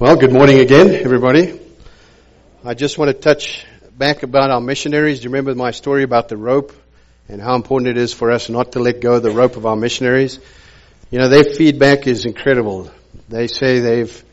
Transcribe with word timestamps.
Well, 0.00 0.14
good 0.14 0.32
morning 0.32 0.60
again, 0.60 0.94
everybody. 0.94 1.58
I 2.64 2.74
just 2.74 2.98
want 2.98 3.08
to 3.08 3.20
touch 3.20 3.66
back 3.96 4.22
about 4.22 4.48
our 4.48 4.60
missionaries. 4.60 5.18
Do 5.18 5.24
you 5.24 5.30
remember 5.30 5.56
my 5.56 5.72
story 5.72 6.04
about 6.04 6.28
the 6.28 6.36
rope 6.36 6.72
and 7.28 7.42
how 7.42 7.56
important 7.56 7.88
it 7.88 7.96
is 7.96 8.14
for 8.14 8.30
us 8.30 8.48
not 8.48 8.72
to 8.72 8.78
let 8.78 9.00
go 9.00 9.14
of 9.14 9.24
the 9.24 9.32
rope 9.32 9.56
of 9.56 9.66
our 9.66 9.74
missionaries? 9.74 10.38
You 11.10 11.18
know, 11.18 11.28
their 11.28 11.42
feedback 11.42 12.06
is 12.06 12.26
incredible. 12.26 12.88
They 13.28 13.48
say 13.48 13.80
they've 13.80 14.24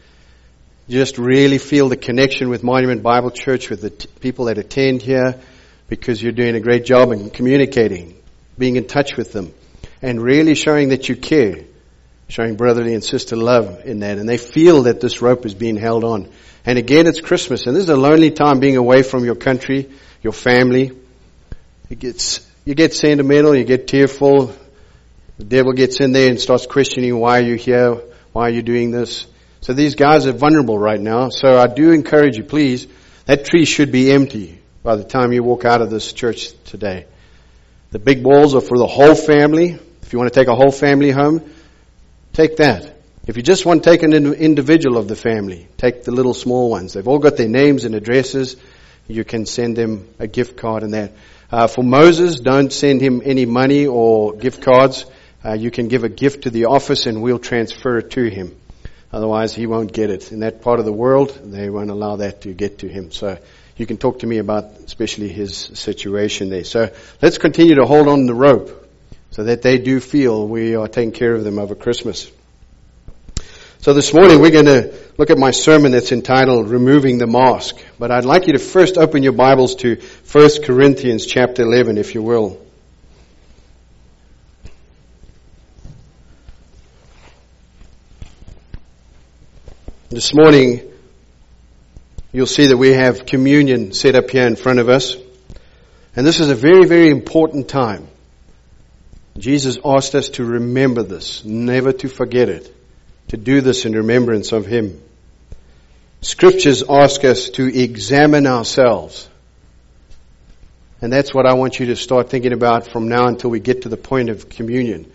just 0.87 1.17
really 1.17 1.57
feel 1.57 1.89
the 1.89 1.97
connection 1.97 2.49
with 2.49 2.61
Monument 2.61 3.01
Bible 3.01 3.31
Church, 3.31 3.71
with 3.71 3.81
the 3.81 3.89
t- 3.89 4.07
people 4.19 4.45
that 4.45 4.59
attend 4.59 5.01
here, 5.01 5.41
because 5.87 6.21
you're 6.21 6.31
doing 6.31 6.53
a 6.53 6.59
great 6.59 6.85
job 6.85 7.11
in 7.11 7.31
communicating, 7.31 8.21
being 8.55 8.75
in 8.75 8.85
touch 8.85 9.17
with 9.17 9.31
them, 9.31 9.51
and 10.03 10.21
really 10.21 10.53
showing 10.53 10.89
that 10.89 11.09
you 11.09 11.15
care 11.15 11.63
showing 12.27 12.55
brotherly 12.55 12.93
and 12.93 13.03
sister 13.03 13.35
love 13.35 13.85
in 13.85 13.99
that. 13.99 14.17
And 14.17 14.27
they 14.27 14.37
feel 14.37 14.83
that 14.83 14.99
this 14.99 15.21
rope 15.21 15.45
is 15.45 15.53
being 15.53 15.77
held 15.77 16.03
on. 16.03 16.29
And 16.65 16.79
again, 16.79 17.07
it's 17.07 17.21
Christmas. 17.21 17.67
And 17.67 17.75
this 17.75 17.83
is 17.83 17.89
a 17.89 17.97
lonely 17.97 18.31
time 18.31 18.59
being 18.59 18.77
away 18.77 19.03
from 19.03 19.23
your 19.25 19.35
country, 19.35 19.89
your 20.23 20.33
family. 20.33 20.91
It 21.89 21.99
gets, 21.99 22.45
you 22.65 22.73
get 22.73 22.93
sentimental, 22.93 23.55
you 23.55 23.63
get 23.63 23.87
tearful. 23.87 24.55
The 25.37 25.43
devil 25.43 25.73
gets 25.73 25.99
in 25.99 26.11
there 26.11 26.29
and 26.29 26.39
starts 26.39 26.65
questioning 26.65 27.17
why 27.19 27.39
are 27.39 27.43
you 27.43 27.55
here? 27.55 28.01
Why 28.31 28.43
are 28.43 28.51
you 28.51 28.63
doing 28.63 28.91
this? 28.91 29.27
So 29.61 29.73
these 29.73 29.95
guys 29.95 30.27
are 30.27 30.31
vulnerable 30.31 30.77
right 30.77 30.99
now. 30.99 31.29
So 31.29 31.57
I 31.57 31.67
do 31.67 31.91
encourage 31.91 32.37
you, 32.37 32.43
please, 32.43 32.87
that 33.25 33.45
tree 33.45 33.65
should 33.65 33.91
be 33.91 34.11
empty 34.11 34.59
by 34.83 34.95
the 34.95 35.03
time 35.03 35.33
you 35.33 35.43
walk 35.43 35.65
out 35.65 35.81
of 35.81 35.89
this 35.89 36.13
church 36.13 36.49
today. 36.65 37.05
The 37.91 37.99
big 37.99 38.23
balls 38.23 38.55
are 38.55 38.61
for 38.61 38.77
the 38.77 38.87
whole 38.87 39.15
family. 39.15 39.79
If 40.01 40.13
you 40.13 40.19
want 40.19 40.31
to 40.31 40.39
take 40.39 40.47
a 40.47 40.55
whole 40.55 40.71
family 40.71 41.11
home, 41.11 41.49
Take 42.35 42.57
that. 42.57 42.97
If 43.27 43.37
you 43.37 43.43
just 43.43 43.65
want 43.65 43.81
to 43.81 43.89
take 43.89 44.03
an 44.03 44.11
individual 44.11 44.97
of 44.97 45.07
the 45.07 45.15
family, 45.15 45.69
take 45.77 46.03
the 46.03 46.11
little 46.11 46.33
small 46.33 46.69
ones. 46.69 46.91
They've 46.91 47.07
all 47.07 47.19
got 47.19 47.37
their 47.37 47.47
names 47.47 47.85
and 47.85 47.95
addresses. 47.95 48.57
You 49.07 49.23
can 49.23 49.45
send 49.45 49.77
them 49.77 50.09
a 50.19 50.27
gift 50.27 50.57
card 50.57 50.83
and 50.83 50.93
that. 50.93 51.13
Uh, 51.49 51.67
for 51.67 51.81
Moses, 51.81 52.41
don't 52.41 52.73
send 52.73 52.99
him 52.99 53.21
any 53.23 53.45
money 53.45 53.87
or 53.87 54.33
gift 54.33 54.61
cards. 54.61 55.05
Uh, 55.45 55.53
you 55.53 55.71
can 55.71 55.87
give 55.87 56.03
a 56.03 56.09
gift 56.09 56.43
to 56.43 56.49
the 56.49 56.65
office 56.65 57.05
and 57.05 57.21
we'll 57.21 57.39
transfer 57.39 57.99
it 57.99 58.11
to 58.11 58.27
him. 58.29 58.53
Otherwise, 59.13 59.55
he 59.55 59.65
won't 59.65 59.93
get 59.93 60.09
it. 60.09 60.33
In 60.33 60.41
that 60.41 60.61
part 60.61 60.79
of 60.79 60.85
the 60.85 60.91
world, 60.91 61.39
they 61.41 61.69
won't 61.69 61.89
allow 61.89 62.17
that 62.17 62.41
to 62.41 62.53
get 62.53 62.79
to 62.79 62.89
him. 62.89 63.11
So 63.11 63.37
you 63.77 63.85
can 63.85 63.95
talk 63.95 64.19
to 64.19 64.27
me 64.27 64.39
about 64.39 64.65
especially 64.83 65.29
his 65.29 65.55
situation 65.55 66.49
there. 66.49 66.65
So 66.65 66.91
let's 67.21 67.37
continue 67.37 67.75
to 67.75 67.85
hold 67.85 68.09
on 68.09 68.25
the 68.25 68.35
rope 68.35 68.84
so 69.35 69.43
that 69.43 69.61
they 69.61 69.77
do 69.77 69.99
feel 69.99 70.47
we 70.47 70.77
are 70.77 70.87
taking 70.87 71.11
care 71.11 71.33
of 71.33 71.43
them 71.43 71.59
over 71.59 71.75
Christmas. 71.75 72.31
So 73.79 73.93
this 73.93 74.13
morning 74.13 74.39
we're 74.39 74.49
going 74.49 74.63
to 74.63 74.97
look 75.17 75.29
at 75.29 75.37
my 75.37 75.51
sermon 75.51 75.91
that's 75.91 76.13
entitled 76.13 76.69
Removing 76.69 77.17
the 77.17 77.27
Mask. 77.27 77.75
But 77.99 78.11
I'd 78.11 78.23
like 78.23 78.47
you 78.47 78.53
to 78.53 78.59
first 78.59 78.97
open 78.97 79.23
your 79.23 79.33
Bibles 79.33 79.75
to 79.75 79.99
1 80.31 80.63
Corinthians 80.63 81.25
chapter 81.25 81.63
11 81.63 81.97
if 81.97 82.15
you 82.15 82.23
will. 82.23 82.65
This 90.07 90.33
morning 90.33 90.89
you'll 92.31 92.45
see 92.45 92.67
that 92.67 92.77
we 92.77 92.93
have 92.93 93.25
communion 93.25 93.91
set 93.91 94.15
up 94.15 94.29
here 94.29 94.47
in 94.47 94.55
front 94.55 94.79
of 94.79 94.87
us. 94.87 95.17
And 96.15 96.25
this 96.25 96.39
is 96.39 96.49
a 96.49 96.55
very, 96.55 96.85
very 96.87 97.09
important 97.09 97.67
time. 97.67 98.07
Jesus 99.37 99.77
asked 99.83 100.15
us 100.15 100.29
to 100.29 100.45
remember 100.45 101.03
this, 101.03 101.43
never 101.43 101.91
to 101.91 102.07
forget 102.07 102.47
it, 102.47 102.73
to 103.29 103.37
do 103.37 103.59
this 103.61 103.85
in 103.85 103.93
remembrance 103.93 104.53
of 104.53 104.65
Him. 104.65 105.01
Scriptures 106.21 106.83
ask 106.89 107.23
us 107.25 107.49
to 107.51 107.67
examine 107.67 108.47
ourselves. 108.47 109.29
And 111.01 111.11
that's 111.11 111.33
what 111.33 111.45
I 111.45 111.53
want 111.53 111.79
you 111.79 111.87
to 111.87 111.95
start 111.95 112.29
thinking 112.29 112.53
about 112.53 112.87
from 112.87 113.09
now 113.09 113.27
until 113.27 113.49
we 113.49 113.59
get 113.59 113.81
to 113.81 113.89
the 113.89 113.97
point 113.97 114.29
of 114.29 114.47
communion. 114.47 115.11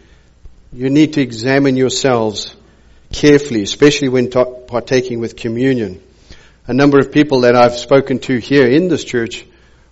You 0.73 0.91
need 0.91 1.15
to 1.15 1.23
examine 1.23 1.77
yourselves 1.77 2.55
carefully, 3.13 3.63
especially 3.63 4.09
when 4.09 4.31
partaking 4.31 5.19
with 5.19 5.35
communion. 5.35 6.03
A 6.67 6.75
number 6.75 6.99
of 6.99 7.11
people 7.11 7.41
that 7.41 7.57
I've 7.57 7.75
spoken 7.75 8.21
to 8.21 8.39
here 8.39 8.69
in 8.69 8.89
this 8.89 9.03
church 9.03 9.45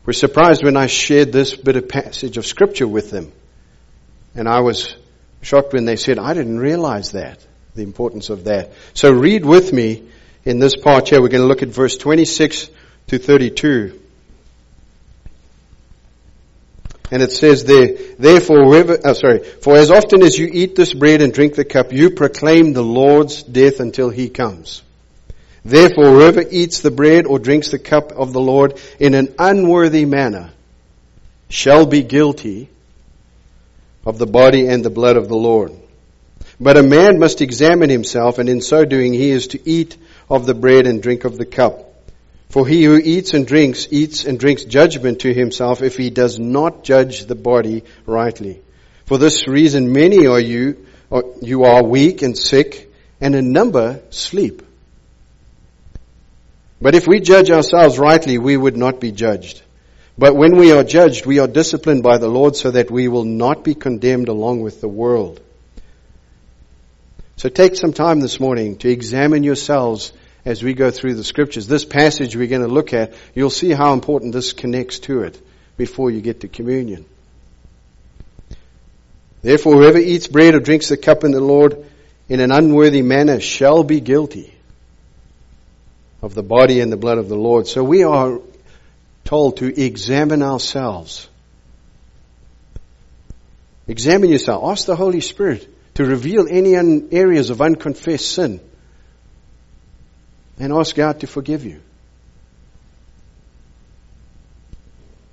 were 0.04 0.12
surprised 0.12 0.62
when 0.62 0.76
I 0.76 0.86
shared 0.86 1.32
this 1.32 1.56
bit 1.56 1.76
of 1.76 1.88
passage 1.88 2.36
of 2.36 2.47
scripture 2.47 2.86
with 2.86 3.10
them. 3.10 3.32
And 4.34 4.49
I 4.49 4.61
was 4.61 4.94
shocked 5.43 5.72
when 5.72 5.84
they 5.84 5.97
said, 5.97 6.19
I 6.19 6.34
didn't 6.34 6.59
realize 6.59 7.12
that, 7.12 7.44
the 7.75 7.83
importance 7.83 8.31
of 8.31 8.44
that. 8.44 8.72
So 8.94 9.12
read 9.12 9.44
with 9.44 9.72
me 9.72 10.09
in 10.44 10.59
this 10.59 10.77
part 10.77 11.09
here. 11.09 11.21
We're 11.21 11.28
going 11.28 11.43
to 11.43 11.49
look 11.49 11.62
at 11.62 11.69
verse 11.69 11.97
26 11.97 12.71
to 13.09 13.19
32. 13.19 14.00
And 17.11 17.22
it 17.22 17.33
says 17.33 17.65
there, 17.65 17.97
therefore, 18.19 18.65
whoever, 18.65 18.99
oh, 19.03 19.15
sorry, 19.15 19.43
for 19.43 19.77
as 19.77 19.91
often 19.91 20.22
as 20.22 20.39
you 20.39 20.49
eat 20.53 20.77
this 20.77 20.93
bread 20.93 21.22
and 21.22 21.33
drink 21.33 21.55
the 21.55 21.65
cup, 21.65 21.93
you 21.93 22.10
proclaim 22.10 22.75
the 22.75 22.83
Lord's 22.83 23.43
death 23.43 23.81
until 23.81 24.10
he 24.10 24.28
comes. 24.28 24.83
Therefore, 25.65 26.05
whoever 26.05 26.45
eats 26.49 26.81
the 26.81 26.91
bread 26.91 27.27
or 27.27 27.39
drinks 27.39 27.71
the 27.71 27.78
cup 27.78 28.12
of 28.12 28.33
the 28.33 28.41
Lord 28.41 28.78
in 29.00 29.15
an 29.15 29.34
unworthy 29.39 30.05
manner 30.05 30.50
shall 31.49 31.87
be 31.87 32.03
guilty 32.03 32.69
of 34.04 34.19
the 34.19 34.26
body 34.26 34.66
and 34.66 34.84
the 34.84 34.91
blood 34.91 35.16
of 35.16 35.28
the 35.28 35.36
Lord. 35.36 35.72
But 36.60 36.76
a 36.76 36.82
man 36.82 37.19
must 37.19 37.41
examine 37.41 37.91
himself, 37.91 38.38
and 38.38 38.48
in 38.48 38.60
so 38.60 38.84
doing 38.84 39.12
he 39.12 39.31
is 39.31 39.48
to 39.48 39.69
eat 39.69 39.97
of 40.28 40.47
the 40.47 40.54
bread 40.54 40.86
and 40.86 41.03
drink 41.03 41.25
of 41.25 41.36
the 41.36 41.47
cup. 41.47 41.84
For 42.50 42.66
he 42.66 42.84
who 42.84 42.97
eats 42.97 43.34
and 43.34 43.47
drinks, 43.47 43.86
eats 43.91 44.25
and 44.25 44.41
drinks 44.41 44.64
judgment 44.64 45.20
to 45.20 45.34
himself 45.34 45.82
if 45.82 45.97
he 45.97 46.10
does 46.10 46.38
not 46.38 46.82
judge 46.82 47.26
the 47.26 47.34
body 47.34 47.84
rightly. 48.06 48.60
For 49.04 49.19
this 49.19 49.47
reason 49.47 49.92
many 49.92 50.26
are 50.26 50.41
you, 50.41 50.86
you 51.42 51.65
are 51.65 51.84
weak 51.84 52.22
and 52.22 52.36
sick, 52.36 52.92
and 53.20 53.34
a 53.34 53.42
number 53.42 54.00
sleep. 54.10 54.62
But 56.80 56.94
if 56.94 57.06
we 57.06 57.20
judge 57.20 57.50
ourselves 57.50 57.98
rightly, 57.98 58.38
we 58.38 58.56
would 58.56 58.76
not 58.76 59.00
be 59.00 59.12
judged. 59.12 59.62
But 60.18 60.34
when 60.34 60.56
we 60.56 60.72
are 60.72 60.82
judged, 60.82 61.26
we 61.26 61.38
are 61.38 61.46
disciplined 61.46 62.02
by 62.02 62.18
the 62.18 62.26
Lord 62.26 62.56
so 62.56 62.72
that 62.72 62.90
we 62.90 63.06
will 63.06 63.24
not 63.24 63.62
be 63.62 63.76
condemned 63.76 64.28
along 64.28 64.62
with 64.62 64.80
the 64.80 64.88
world. 64.88 65.40
So 67.36 67.48
take 67.48 67.76
some 67.76 67.92
time 67.92 68.18
this 68.18 68.40
morning 68.40 68.78
to 68.78 68.90
examine 68.90 69.44
yourselves 69.44 70.12
as 70.44 70.60
we 70.60 70.74
go 70.74 70.90
through 70.90 71.14
the 71.14 71.22
scriptures. 71.22 71.68
This 71.68 71.84
passage 71.84 72.34
we're 72.34 72.48
going 72.48 72.62
to 72.62 72.68
look 72.68 72.92
at, 72.92 73.14
you'll 73.32 73.48
see 73.48 73.70
how 73.70 73.92
important 73.92 74.32
this 74.32 74.52
connects 74.52 74.98
to 75.00 75.22
it 75.22 75.40
before 75.76 76.10
you 76.10 76.20
get 76.20 76.40
to 76.40 76.48
communion. 76.48 77.04
Therefore, 79.40 79.74
whoever 79.74 79.98
eats 79.98 80.26
bread 80.26 80.56
or 80.56 80.60
drinks 80.60 80.88
the 80.88 80.96
cup 80.96 81.22
in 81.22 81.30
the 81.30 81.40
Lord 81.40 81.86
in 82.28 82.40
an 82.40 82.50
unworthy 82.50 83.02
manner 83.02 83.38
shall 83.38 83.84
be 83.84 84.00
guilty 84.00 84.52
of 86.20 86.34
the 86.34 86.42
body 86.42 86.80
and 86.80 86.90
the 86.90 86.96
blood 86.96 87.18
of 87.18 87.28
the 87.28 87.36
Lord. 87.36 87.68
So 87.68 87.84
we 87.84 88.02
are 88.02 88.40
told 89.28 89.59
to 89.59 89.66
examine 89.78 90.43
ourselves. 90.43 91.28
Examine 93.87 94.31
yourself. 94.31 94.65
Ask 94.65 94.87
the 94.87 94.97
Holy 94.97 95.21
Spirit 95.21 95.69
to 95.97 96.06
reveal 96.06 96.47
any 96.49 96.77
un- 96.77 97.09
areas 97.12 97.50
of 97.50 97.61
unconfessed 97.61 98.33
sin. 98.33 98.59
And 100.59 100.72
ask 100.72 100.97
God 100.97 101.21
to 101.21 101.27
forgive 101.27 101.66
you. 101.66 101.83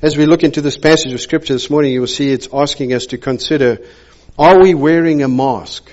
As 0.02 0.18
we 0.18 0.26
look 0.26 0.44
into 0.44 0.60
this 0.60 0.78
passage 0.78 1.14
of 1.14 1.22
Scripture 1.22 1.54
this 1.54 1.70
morning, 1.70 1.94
you 1.94 2.02
will 2.02 2.08
see 2.08 2.30
it's 2.30 2.50
asking 2.52 2.92
us 2.92 3.06
to 3.08 3.18
consider 3.18 3.80
are 4.38 4.62
we 4.62 4.74
wearing 4.74 5.24
a 5.24 5.30
mask? 5.30 5.90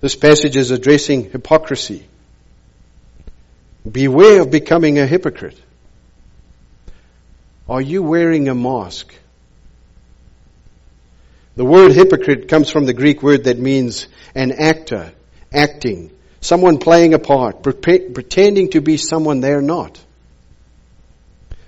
This 0.00 0.14
passage 0.14 0.56
is 0.56 0.70
addressing 0.70 1.30
hypocrisy. 1.30 2.06
Beware 3.90 4.40
of 4.40 4.50
becoming 4.50 4.98
a 4.98 5.06
hypocrite. 5.06 5.60
Are 7.68 7.80
you 7.80 8.02
wearing 8.02 8.48
a 8.48 8.54
mask? 8.54 9.14
The 11.56 11.64
word 11.64 11.92
hypocrite 11.92 12.48
comes 12.48 12.70
from 12.70 12.84
the 12.84 12.92
Greek 12.92 13.22
word 13.22 13.44
that 13.44 13.58
means 13.58 14.08
an 14.34 14.52
actor, 14.52 15.12
acting, 15.52 16.10
someone 16.40 16.78
playing 16.78 17.14
a 17.14 17.18
part, 17.18 17.62
pretending 17.62 18.70
to 18.70 18.80
be 18.80 18.96
someone 18.96 19.40
they're 19.40 19.62
not. 19.62 19.98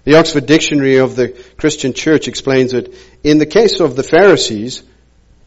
The 0.04 0.16
Oxford 0.16 0.46
Dictionary 0.46 0.98
of 0.98 1.16
the 1.16 1.28
Christian 1.56 1.92
Church 1.92 2.28
explains 2.28 2.74
it. 2.74 2.94
In 3.22 3.38
the 3.38 3.46
case 3.46 3.80
of 3.80 3.96
the 3.96 4.02
Pharisees, 4.02 4.82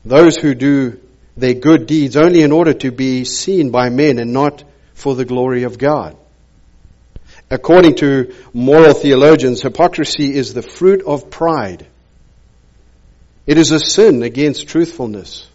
those 0.06 0.38
who 0.38 0.54
do 0.54 1.00
their 1.38 1.54
good 1.54 1.88
deeds 1.88 2.18
only 2.18 2.42
in 2.42 2.52
order 2.52 2.74
to 2.74 2.92
be 2.92 3.26
seen 3.26 3.72
by 3.72 3.90
men 3.90 4.20
and 4.20 4.34
not 4.34 4.64
for 4.94 5.16
the 5.16 5.26
glory 5.26 5.64
of 5.64 5.78
God. 5.78 6.18
According 7.52 7.96
to 7.96 8.34
moral 8.54 8.94
theologians, 8.94 9.62
hypocrisy 9.62 10.34
is 10.34 10.54
the 10.54 10.62
fruit 10.62 11.04
of 11.06 11.30
pride. 11.30 11.86
It 13.46 13.58
is 13.58 13.72
a 13.72 13.80
sin 13.80 14.24
against 14.24 14.70
truthfulness. 14.70 15.48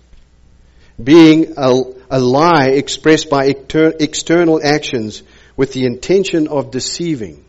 being 1.03 1.55
a, 1.57 1.83
a 2.11 2.21
lie 2.21 2.69
expressed 2.69 3.29
by 3.29 3.47
external 3.47 4.61
actions 4.63 5.23
with 5.57 5.73
the 5.73 5.85
intention 5.85 6.49
of 6.49 6.71
deceiving. 6.71 7.45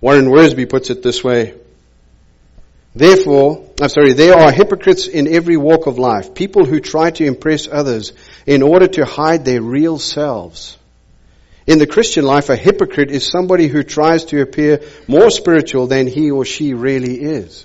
Warren 0.00 0.26
Wiersbe 0.26 0.68
puts 0.68 0.90
it 0.90 1.02
this 1.02 1.24
way. 1.24 1.54
Therefore, 2.94 3.70
I'm 3.80 3.88
sorry, 3.88 4.12
there 4.12 4.36
are 4.36 4.52
hypocrites 4.52 5.08
in 5.08 5.26
every 5.26 5.56
walk 5.56 5.86
of 5.86 5.98
life, 5.98 6.34
people 6.34 6.64
who 6.64 6.78
try 6.78 7.10
to 7.10 7.24
impress 7.24 7.66
others 7.70 8.12
in 8.46 8.62
order 8.62 8.86
to 8.86 9.04
hide 9.04 9.44
their 9.44 9.62
real 9.62 9.98
selves. 9.98 10.76
In 11.66 11.78
the 11.78 11.86
Christian 11.86 12.24
life, 12.24 12.50
a 12.50 12.56
hypocrite 12.56 13.10
is 13.10 13.26
somebody 13.26 13.68
who 13.68 13.82
tries 13.82 14.26
to 14.26 14.42
appear 14.42 14.82
more 15.08 15.30
spiritual 15.30 15.86
than 15.86 16.06
he 16.06 16.30
or 16.30 16.44
she 16.44 16.74
really 16.74 17.20
is. 17.20 17.64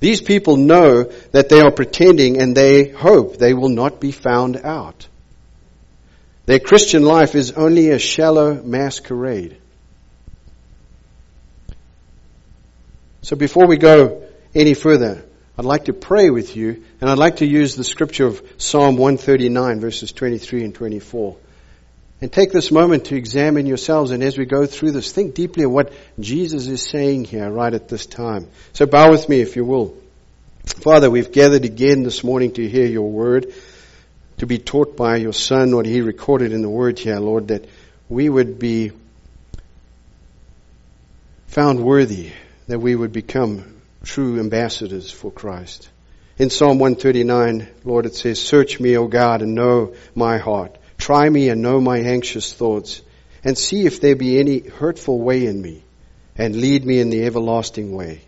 These 0.00 0.20
people 0.20 0.56
know 0.56 1.04
that 1.32 1.48
they 1.48 1.60
are 1.60 1.72
pretending 1.72 2.40
and 2.40 2.56
they 2.56 2.88
hope 2.88 3.38
they 3.38 3.54
will 3.54 3.70
not 3.70 4.00
be 4.00 4.12
found 4.12 4.58
out. 4.58 5.08
Their 6.46 6.60
Christian 6.60 7.04
life 7.04 7.34
is 7.34 7.52
only 7.52 7.90
a 7.90 7.98
shallow 7.98 8.62
masquerade. 8.62 9.56
So 13.22 13.34
before 13.34 13.66
we 13.66 13.76
go 13.76 14.22
any 14.54 14.74
further, 14.74 15.24
I'd 15.58 15.64
like 15.64 15.86
to 15.86 15.92
pray 15.92 16.30
with 16.30 16.56
you 16.56 16.84
and 17.00 17.10
I'd 17.10 17.18
like 17.18 17.36
to 17.36 17.46
use 17.46 17.74
the 17.74 17.84
scripture 17.84 18.26
of 18.26 18.42
Psalm 18.58 18.96
139 18.96 19.80
verses 19.80 20.12
23 20.12 20.64
and 20.64 20.74
24. 20.74 21.36
And 22.20 22.32
take 22.32 22.50
this 22.50 22.72
moment 22.72 23.06
to 23.06 23.16
examine 23.16 23.66
yourselves 23.66 24.10
and 24.10 24.24
as 24.24 24.36
we 24.36 24.44
go 24.44 24.66
through 24.66 24.90
this, 24.90 25.12
think 25.12 25.34
deeply 25.34 25.64
of 25.64 25.70
what 25.70 25.92
Jesus 26.18 26.66
is 26.66 26.82
saying 26.82 27.24
here 27.24 27.48
right 27.48 27.72
at 27.72 27.88
this 27.88 28.06
time. 28.06 28.48
So 28.72 28.86
bow 28.86 29.10
with 29.10 29.28
me 29.28 29.40
if 29.40 29.54
you 29.54 29.64
will. 29.64 29.94
Father, 30.64 31.10
we've 31.10 31.30
gathered 31.30 31.64
again 31.64 32.02
this 32.02 32.24
morning 32.24 32.52
to 32.52 32.68
hear 32.68 32.86
your 32.86 33.08
word, 33.10 33.52
to 34.38 34.46
be 34.46 34.58
taught 34.58 34.96
by 34.96 35.16
your 35.16 35.32
son 35.32 35.74
what 35.74 35.86
he 35.86 36.00
recorded 36.00 36.52
in 36.52 36.62
the 36.62 36.68
word 36.68 36.98
here, 36.98 37.20
Lord, 37.20 37.48
that 37.48 37.66
we 38.08 38.28
would 38.28 38.58
be 38.58 38.92
found 41.46 41.82
worthy, 41.82 42.32
that 42.66 42.80
we 42.80 42.94
would 42.94 43.12
become 43.12 43.80
true 44.02 44.38
ambassadors 44.38 45.10
for 45.10 45.30
Christ. 45.30 45.88
In 46.36 46.50
Psalm 46.50 46.78
139, 46.78 47.68
Lord, 47.84 48.06
it 48.06 48.14
says, 48.14 48.40
Search 48.40 48.78
me, 48.78 48.96
O 48.96 49.08
God, 49.08 49.42
and 49.42 49.54
know 49.54 49.94
my 50.14 50.38
heart. 50.38 50.77
Try 51.08 51.26
me 51.26 51.48
and 51.48 51.62
know 51.62 51.80
my 51.80 52.00
anxious 52.00 52.52
thoughts, 52.52 53.00
and 53.42 53.56
see 53.56 53.86
if 53.86 54.02
there 54.02 54.14
be 54.14 54.38
any 54.38 54.58
hurtful 54.58 55.18
way 55.18 55.46
in 55.46 55.58
me, 55.58 55.82
and 56.36 56.54
lead 56.54 56.84
me 56.84 57.00
in 57.00 57.08
the 57.08 57.24
everlasting 57.24 57.92
way. 57.92 58.20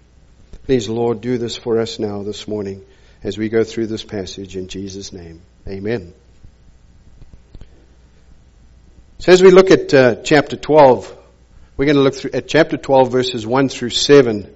Please, 0.65 0.89
Lord, 0.89 1.21
do 1.21 1.37
this 1.37 1.59
for 1.59 1.79
us 1.79 1.99
now 1.99 2.23
this 2.23 2.49
morning 2.49 2.83
as 3.23 3.37
we 3.37 3.51
go 3.51 3.65
through 3.65 3.89
this 3.89 4.03
passage 4.03 4.57
in 4.57 4.69
Jesus' 4.69 5.13
name. 5.13 5.43
Amen. 5.69 6.15
So 9.19 9.33
as 9.33 9.43
we 9.43 9.51
look 9.51 9.71
at 9.71 9.93
uh, 9.93 10.15
chapter 10.23 10.57
12, 10.57 11.15
we're 11.77 11.85
going 11.85 11.97
to 11.97 12.03
look 12.03 12.35
at 12.35 12.49
chapter 12.49 12.79
12 12.79 13.13
verses 13.13 13.47
1 13.47 13.69
through 13.69 13.91
7. 13.91 14.55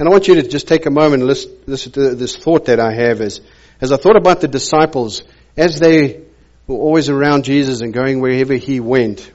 And 0.00 0.08
I 0.08 0.10
want 0.10 0.26
you 0.26 0.34
to 0.34 0.42
just 0.42 0.66
take 0.66 0.86
a 0.86 0.90
moment 0.90 1.22
and 1.22 1.28
listen, 1.28 1.52
listen 1.66 1.92
to 1.92 2.16
this 2.16 2.34
thought 2.34 2.64
that 2.64 2.80
I 2.80 2.92
have 2.92 3.20
as, 3.20 3.40
as 3.80 3.92
I 3.92 3.98
thought 3.98 4.16
about 4.16 4.40
the 4.40 4.48
disciples 4.48 5.22
as 5.56 5.78
they 5.78 6.25
were 6.66 6.76
always 6.76 7.08
around 7.08 7.44
Jesus 7.44 7.80
and 7.80 7.92
going 7.92 8.20
wherever 8.20 8.54
he 8.54 8.80
went. 8.80 9.30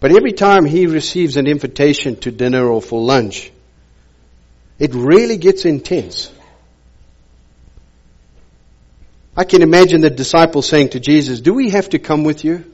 But 0.00 0.12
every 0.12 0.32
time 0.32 0.64
he 0.64 0.86
receives 0.86 1.36
an 1.36 1.46
invitation 1.46 2.16
to 2.16 2.30
dinner 2.30 2.66
or 2.66 2.82
for 2.82 3.00
lunch, 3.00 3.50
it 4.78 4.94
really 4.94 5.36
gets 5.36 5.64
intense. 5.64 6.32
I 9.36 9.44
can 9.44 9.62
imagine 9.62 10.00
the 10.00 10.10
disciples 10.10 10.68
saying 10.68 10.90
to 10.90 11.00
Jesus, 11.00 11.40
Do 11.40 11.54
we 11.54 11.70
have 11.70 11.88
to 11.90 11.98
come 11.98 12.24
with 12.24 12.44
you? 12.44 12.64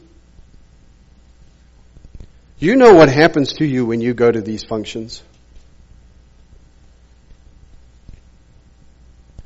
You 2.58 2.76
know 2.76 2.94
what 2.94 3.08
happens 3.08 3.54
to 3.54 3.64
you 3.64 3.86
when 3.86 4.02
you 4.02 4.12
go 4.12 4.30
to 4.30 4.42
these 4.42 4.64
functions. 4.64 5.22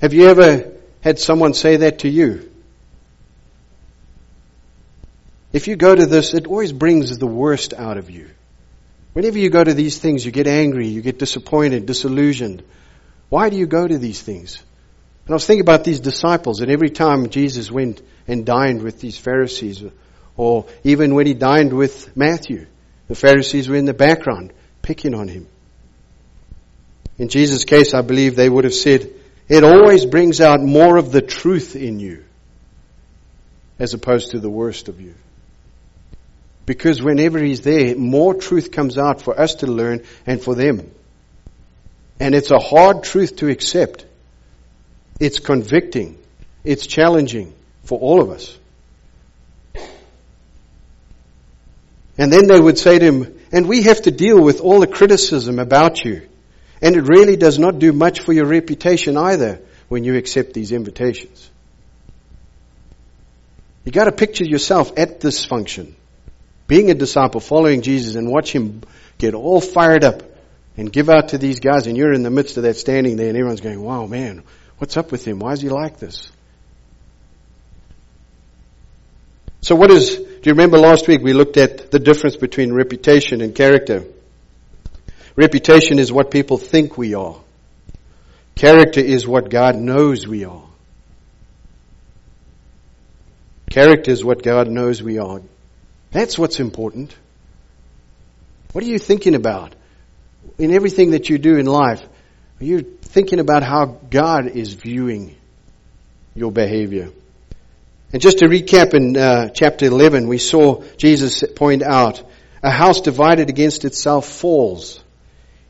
Have 0.00 0.12
you 0.12 0.26
ever 0.26 0.72
had 1.00 1.20
someone 1.20 1.54
say 1.54 1.76
that 1.76 2.00
to 2.00 2.08
you? 2.08 2.50
If 5.54 5.68
you 5.68 5.76
go 5.76 5.94
to 5.94 6.04
this, 6.04 6.34
it 6.34 6.48
always 6.48 6.72
brings 6.72 7.16
the 7.16 7.28
worst 7.28 7.74
out 7.74 7.96
of 7.96 8.10
you. 8.10 8.28
Whenever 9.12 9.38
you 9.38 9.50
go 9.50 9.62
to 9.62 9.72
these 9.72 9.96
things, 9.98 10.26
you 10.26 10.32
get 10.32 10.48
angry, 10.48 10.88
you 10.88 11.00
get 11.00 11.20
disappointed, 11.20 11.86
disillusioned. 11.86 12.64
Why 13.28 13.50
do 13.50 13.56
you 13.56 13.66
go 13.66 13.86
to 13.86 13.96
these 13.96 14.20
things? 14.20 14.60
And 15.24 15.30
I 15.30 15.34
was 15.34 15.46
thinking 15.46 15.60
about 15.60 15.84
these 15.84 16.00
disciples, 16.00 16.60
and 16.60 16.72
every 16.72 16.90
time 16.90 17.28
Jesus 17.28 17.70
went 17.70 18.02
and 18.26 18.44
dined 18.44 18.82
with 18.82 19.00
these 19.00 19.16
Pharisees, 19.16 19.84
or 20.36 20.66
even 20.82 21.14
when 21.14 21.28
he 21.28 21.34
dined 21.34 21.72
with 21.72 22.16
Matthew, 22.16 22.66
the 23.06 23.14
Pharisees 23.14 23.68
were 23.68 23.76
in 23.76 23.84
the 23.84 23.94
background, 23.94 24.52
picking 24.82 25.14
on 25.14 25.28
him. 25.28 25.46
In 27.16 27.28
Jesus' 27.28 27.64
case, 27.64 27.94
I 27.94 28.02
believe 28.02 28.34
they 28.34 28.50
would 28.50 28.64
have 28.64 28.74
said, 28.74 29.08
it 29.48 29.62
always 29.62 30.04
brings 30.04 30.40
out 30.40 30.60
more 30.60 30.96
of 30.96 31.12
the 31.12 31.22
truth 31.22 31.76
in 31.76 32.00
you, 32.00 32.24
as 33.78 33.94
opposed 33.94 34.32
to 34.32 34.40
the 34.40 34.50
worst 34.50 34.88
of 34.88 35.00
you. 35.00 35.14
Because 36.66 37.02
whenever 37.02 37.38
He's 37.38 37.60
there, 37.60 37.96
more 37.96 38.34
truth 38.34 38.70
comes 38.70 38.96
out 38.96 39.20
for 39.20 39.38
us 39.38 39.56
to 39.56 39.66
learn 39.66 40.04
and 40.26 40.42
for 40.42 40.54
them. 40.54 40.90
And 42.18 42.34
it's 42.34 42.50
a 42.50 42.58
hard 42.58 43.02
truth 43.02 43.36
to 43.36 43.48
accept. 43.48 44.06
It's 45.20 45.38
convicting. 45.38 46.18
It's 46.62 46.86
challenging 46.86 47.54
for 47.82 47.98
all 47.98 48.22
of 48.22 48.30
us. 48.30 48.56
And 52.16 52.32
then 52.32 52.46
they 52.46 52.60
would 52.60 52.78
say 52.78 52.98
to 52.98 53.04
him, 53.04 53.40
and 53.52 53.68
we 53.68 53.82
have 53.82 54.02
to 54.02 54.10
deal 54.10 54.40
with 54.40 54.60
all 54.60 54.80
the 54.80 54.86
criticism 54.86 55.58
about 55.58 56.04
you. 56.04 56.28
And 56.80 56.96
it 56.96 57.02
really 57.02 57.36
does 57.36 57.58
not 57.58 57.78
do 57.78 57.92
much 57.92 58.20
for 58.20 58.32
your 58.32 58.46
reputation 58.46 59.16
either 59.16 59.60
when 59.88 60.04
you 60.04 60.16
accept 60.16 60.54
these 60.54 60.70
invitations. 60.72 61.50
You 63.84 63.92
gotta 63.92 64.12
picture 64.12 64.44
yourself 64.44 64.92
at 64.96 65.20
this 65.20 65.44
function 65.44 65.96
being 66.66 66.90
a 66.90 66.94
disciple, 66.94 67.40
following 67.40 67.82
Jesus, 67.82 68.14
and 68.14 68.28
watch 68.28 68.52
him 68.52 68.82
get 69.18 69.34
all 69.34 69.60
fired 69.60 70.04
up 70.04 70.22
and 70.76 70.92
give 70.92 71.08
out 71.08 71.28
to 71.28 71.38
these 71.38 71.60
guys, 71.60 71.86
and 71.86 71.96
you're 71.96 72.12
in 72.12 72.22
the 72.22 72.30
midst 72.30 72.56
of 72.56 72.64
that 72.64 72.76
standing 72.76 73.16
there, 73.16 73.28
and 73.28 73.36
everyone's 73.36 73.60
going, 73.60 73.80
wow, 73.80 74.06
man, 74.06 74.42
what's 74.78 74.96
up 74.96 75.12
with 75.12 75.24
him? 75.26 75.38
Why 75.38 75.52
is 75.52 75.60
he 75.60 75.68
like 75.68 75.98
this? 75.98 76.30
So 79.60 79.76
what 79.76 79.90
is, 79.90 80.16
do 80.16 80.24
you 80.24 80.52
remember 80.52 80.78
last 80.78 81.08
week 81.08 81.22
we 81.22 81.32
looked 81.32 81.56
at 81.56 81.90
the 81.90 81.98
difference 81.98 82.36
between 82.36 82.72
reputation 82.72 83.40
and 83.40 83.54
character? 83.54 84.04
Reputation 85.36 85.98
is 85.98 86.12
what 86.12 86.30
people 86.30 86.58
think 86.58 86.98
we 86.98 87.14
are. 87.14 87.36
Character 88.54 89.00
is 89.00 89.26
what 89.26 89.50
God 89.50 89.76
knows 89.76 90.26
we 90.26 90.44
are. 90.44 90.64
Character 93.70 94.10
is 94.10 94.24
what 94.24 94.42
God 94.42 94.68
knows 94.68 95.02
we 95.02 95.18
are. 95.18 95.40
That's 96.14 96.38
what's 96.38 96.60
important. 96.60 97.12
What 98.70 98.84
are 98.84 98.86
you 98.86 99.00
thinking 99.00 99.34
about 99.34 99.74
in 100.58 100.72
everything 100.72 101.10
that 101.10 101.28
you 101.28 101.38
do 101.38 101.56
in 101.56 101.66
life? 101.66 102.00
Are 102.60 102.64
you 102.64 102.82
thinking 102.82 103.40
about 103.40 103.64
how 103.64 103.86
God 103.86 104.46
is 104.46 104.74
viewing 104.74 105.34
your 106.36 106.52
behavior? 106.52 107.10
And 108.12 108.22
just 108.22 108.38
to 108.38 108.44
recap 108.44 108.94
in 108.94 109.16
uh, 109.16 109.48
chapter 109.48 109.86
11, 109.86 110.28
we 110.28 110.38
saw 110.38 110.84
Jesus 110.96 111.42
point 111.56 111.82
out, 111.82 112.22
a 112.62 112.70
house 112.70 113.00
divided 113.00 113.48
against 113.48 113.84
itself 113.84 114.28
falls. 114.28 115.02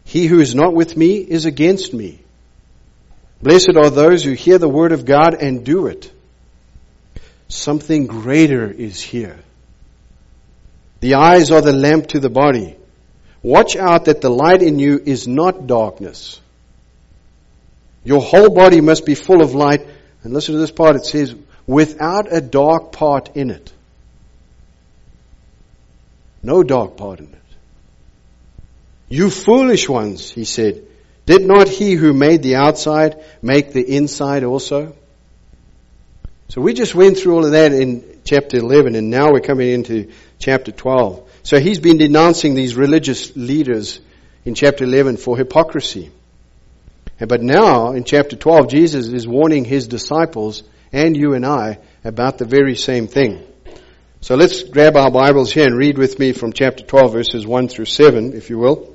He 0.04 0.26
who 0.26 0.40
is 0.40 0.54
not 0.54 0.74
with 0.74 0.94
me 0.94 1.16
is 1.16 1.46
against 1.46 1.94
me. 1.94 2.20
Blessed 3.40 3.78
are 3.78 3.88
those 3.88 4.22
who 4.22 4.32
hear 4.32 4.58
the 4.58 4.68
word 4.68 4.92
of 4.92 5.06
God 5.06 5.32
and 5.32 5.64
do 5.64 5.86
it. 5.86 6.12
Something 7.48 8.06
greater 8.06 8.70
is 8.70 9.00
here. 9.00 9.38
The 11.04 11.16
eyes 11.16 11.50
are 11.50 11.60
the 11.60 11.74
lamp 11.74 12.06
to 12.08 12.18
the 12.18 12.30
body. 12.30 12.76
Watch 13.42 13.76
out 13.76 14.06
that 14.06 14.22
the 14.22 14.30
light 14.30 14.62
in 14.62 14.78
you 14.78 14.98
is 15.04 15.28
not 15.28 15.66
darkness. 15.66 16.40
Your 18.04 18.22
whole 18.22 18.48
body 18.48 18.80
must 18.80 19.04
be 19.04 19.14
full 19.14 19.42
of 19.42 19.54
light. 19.54 19.86
And 20.22 20.32
listen 20.32 20.54
to 20.54 20.60
this 20.62 20.70
part. 20.70 20.96
It 20.96 21.04
says, 21.04 21.34
without 21.66 22.34
a 22.34 22.40
dark 22.40 22.92
part 22.92 23.36
in 23.36 23.50
it. 23.50 23.70
No 26.42 26.62
dark 26.62 26.96
part 26.96 27.18
in 27.18 27.26
it. 27.26 27.56
You 29.10 29.28
foolish 29.28 29.86
ones, 29.86 30.30
he 30.30 30.46
said. 30.46 30.84
Did 31.26 31.42
not 31.42 31.68
he 31.68 31.92
who 31.92 32.14
made 32.14 32.42
the 32.42 32.56
outside 32.56 33.22
make 33.42 33.74
the 33.74 33.94
inside 33.94 34.42
also? 34.42 34.96
So 36.48 36.62
we 36.62 36.72
just 36.72 36.94
went 36.94 37.18
through 37.18 37.34
all 37.34 37.44
of 37.44 37.50
that 37.50 37.72
in 37.72 38.20
chapter 38.24 38.56
11 38.56 38.94
and 38.94 39.10
now 39.10 39.32
we're 39.32 39.40
coming 39.40 39.68
into 39.68 40.10
chapter 40.38 40.72
12. 40.72 41.30
So 41.42 41.58
he's 41.58 41.78
been 41.78 41.98
denouncing 41.98 42.54
these 42.54 42.74
religious 42.74 43.36
leaders 43.36 44.00
in 44.44 44.54
chapter 44.54 44.84
11 44.84 45.16
for 45.16 45.36
hypocrisy. 45.36 46.10
But 47.18 47.42
now, 47.42 47.92
in 47.92 48.04
chapter 48.04 48.36
12, 48.36 48.68
Jesus 48.68 49.08
is 49.08 49.26
warning 49.26 49.64
his 49.64 49.86
disciples 49.86 50.62
and 50.92 51.16
you 51.16 51.34
and 51.34 51.46
I 51.46 51.78
about 52.02 52.38
the 52.38 52.44
very 52.44 52.76
same 52.76 53.06
thing. 53.08 53.44
So 54.20 54.36
let's 54.36 54.62
grab 54.62 54.96
our 54.96 55.10
Bibles 55.10 55.52
here 55.52 55.66
and 55.66 55.76
read 55.76 55.98
with 55.98 56.18
me 56.18 56.32
from 56.32 56.52
chapter 56.52 56.82
12 56.82 57.12
verses 57.12 57.46
1 57.46 57.68
through 57.68 57.84
7, 57.84 58.32
if 58.32 58.48
you 58.48 58.58
will. 58.58 58.94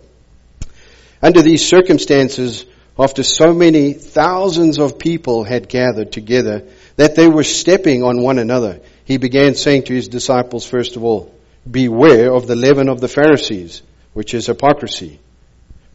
Under 1.22 1.42
these 1.42 1.68
circumstances, 1.68 2.66
after 2.98 3.24
so 3.24 3.54
many 3.54 3.94
thousands 3.94 4.80
of 4.80 4.98
people 5.00 5.44
had 5.44 5.70
gathered 5.70 6.12
together 6.12 6.64
that 6.96 7.16
they 7.16 7.28
were 7.28 7.44
stepping 7.44 8.04
on 8.04 8.22
one 8.22 8.40
another, 8.40 8.80
he 9.10 9.18
began 9.18 9.56
saying 9.56 9.82
to 9.82 9.94
his 9.96 10.08
disciples, 10.08 10.68
first 10.68 10.96
of 10.96 11.04
all, 11.04 11.34
beware 11.70 12.32
of 12.32 12.46
the 12.46 12.56
leaven 12.56 12.88
of 12.88 13.02
the 13.02 13.08
Pharisees, 13.08 13.82
which 14.14 14.36
is 14.36 14.46
hypocrisy. 14.46 15.20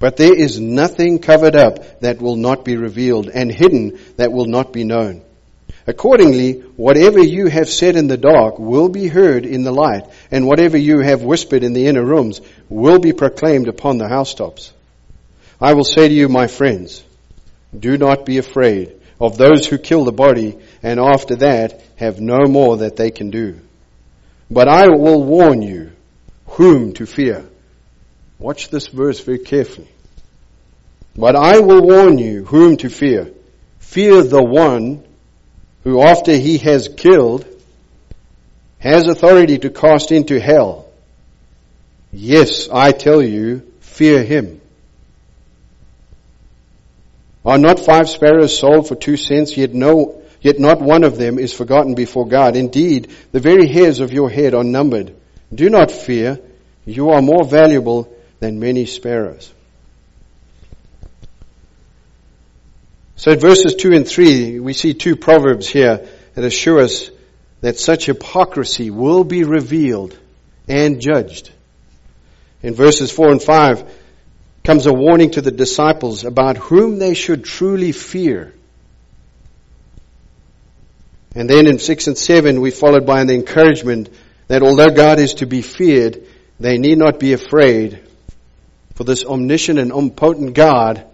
But 0.00 0.16
there 0.16 0.34
is 0.34 0.58
nothing 0.58 1.20
covered 1.20 1.54
up 1.54 2.00
that 2.00 2.20
will 2.20 2.34
not 2.34 2.64
be 2.64 2.76
revealed 2.76 3.28
and 3.28 3.52
hidden 3.52 4.00
that 4.16 4.32
will 4.32 4.46
not 4.46 4.72
be 4.72 4.82
known. 4.82 5.22
Accordingly, 5.86 6.54
whatever 6.74 7.20
you 7.22 7.46
have 7.46 7.68
said 7.68 7.94
in 7.94 8.08
the 8.08 8.16
dark 8.16 8.58
will 8.58 8.88
be 8.88 9.06
heard 9.06 9.46
in 9.46 9.62
the 9.62 9.70
light, 9.70 10.06
and 10.32 10.48
whatever 10.48 10.76
you 10.76 10.98
have 10.98 11.22
whispered 11.22 11.62
in 11.62 11.72
the 11.72 11.86
inner 11.86 12.04
rooms 12.04 12.40
will 12.68 12.98
be 12.98 13.12
proclaimed 13.12 13.68
upon 13.68 13.96
the 13.96 14.08
housetops. 14.08 14.72
I 15.60 15.74
will 15.74 15.84
say 15.84 16.08
to 16.08 16.14
you, 16.14 16.28
my 16.28 16.48
friends, 16.48 17.04
do 17.78 17.96
not 17.96 18.26
be 18.26 18.38
afraid 18.38 18.92
of 19.20 19.38
those 19.38 19.68
who 19.68 19.78
kill 19.78 20.04
the 20.04 20.10
body, 20.10 20.58
and 20.84 21.00
after 21.00 21.36
that 21.36 21.82
have 21.96 22.20
no 22.20 22.44
more 22.46 22.76
that 22.76 22.96
they 22.96 23.10
can 23.10 23.30
do. 23.30 23.58
But 24.50 24.68
I 24.68 24.88
will 24.88 25.24
warn 25.24 25.62
you 25.62 25.92
whom 26.46 26.92
to 26.94 27.06
fear. 27.06 27.46
Watch 28.38 28.68
this 28.68 28.88
verse 28.88 29.18
very 29.20 29.38
carefully. 29.38 29.88
But 31.16 31.36
I 31.36 31.60
will 31.60 31.80
warn 31.80 32.18
you 32.18 32.44
whom 32.44 32.76
to 32.78 32.90
fear. 32.90 33.30
Fear 33.78 34.24
the 34.24 34.44
one 34.44 35.02
who 35.84 36.02
after 36.02 36.36
he 36.36 36.58
has 36.58 36.88
killed 36.88 37.46
has 38.78 39.08
authority 39.08 39.56
to 39.58 39.70
cast 39.70 40.12
into 40.12 40.38
hell. 40.38 40.86
Yes, 42.12 42.68
I 42.70 42.92
tell 42.92 43.22
you, 43.22 43.60
fear 43.80 44.22
him. 44.22 44.60
Are 47.42 47.58
not 47.58 47.80
five 47.80 48.10
sparrows 48.10 48.58
sold 48.58 48.86
for 48.86 48.96
two 48.96 49.16
cents, 49.16 49.56
yet 49.56 49.72
no, 49.72 50.20
yet 50.44 50.60
not 50.60 50.80
one 50.80 51.02
of 51.04 51.16
them 51.16 51.38
is 51.38 51.54
forgotten 51.54 51.94
before 51.94 52.28
God. 52.28 52.54
Indeed, 52.54 53.10
the 53.32 53.40
very 53.40 53.66
hairs 53.66 54.00
of 54.00 54.12
your 54.12 54.30
head 54.30 54.54
are 54.54 54.62
numbered. 54.62 55.16
Do 55.52 55.70
not 55.70 55.90
fear. 55.90 56.38
You 56.84 57.10
are 57.10 57.22
more 57.22 57.44
valuable 57.44 58.14
than 58.40 58.60
many 58.60 58.84
sparrows. 58.84 59.52
So 63.16 63.30
in 63.30 63.38
verses 63.38 63.74
2 63.74 63.92
and 63.94 64.06
3, 64.06 64.60
we 64.60 64.74
see 64.74 64.92
two 64.92 65.16
proverbs 65.16 65.66
here 65.66 66.06
that 66.34 66.44
assure 66.44 66.80
us 66.80 67.10
that 67.62 67.78
such 67.78 68.04
hypocrisy 68.06 68.90
will 68.90 69.24
be 69.24 69.44
revealed 69.44 70.18
and 70.68 71.00
judged. 71.00 71.50
In 72.62 72.74
verses 72.74 73.10
4 73.10 73.30
and 73.32 73.42
5 73.42 73.90
comes 74.62 74.84
a 74.84 74.92
warning 74.92 75.30
to 75.30 75.40
the 75.40 75.50
disciples 75.50 76.24
about 76.24 76.58
whom 76.58 76.98
they 76.98 77.14
should 77.14 77.44
truly 77.44 77.92
fear. 77.92 78.52
And 81.34 81.50
then 81.50 81.66
in 81.66 81.78
6 81.78 82.06
and 82.06 82.18
7 82.18 82.60
we 82.60 82.70
followed 82.70 83.06
by 83.06 83.20
an 83.20 83.30
encouragement 83.30 84.08
that 84.46 84.62
although 84.62 84.90
God 84.90 85.18
is 85.18 85.34
to 85.34 85.46
be 85.46 85.62
feared, 85.62 86.24
they 86.60 86.78
need 86.78 86.98
not 86.98 87.18
be 87.18 87.32
afraid 87.32 88.00
for 88.94 89.04
this 89.04 89.24
omniscient 89.24 89.78
and 89.78 89.92
omnipotent 89.92 90.54
God 90.54 91.04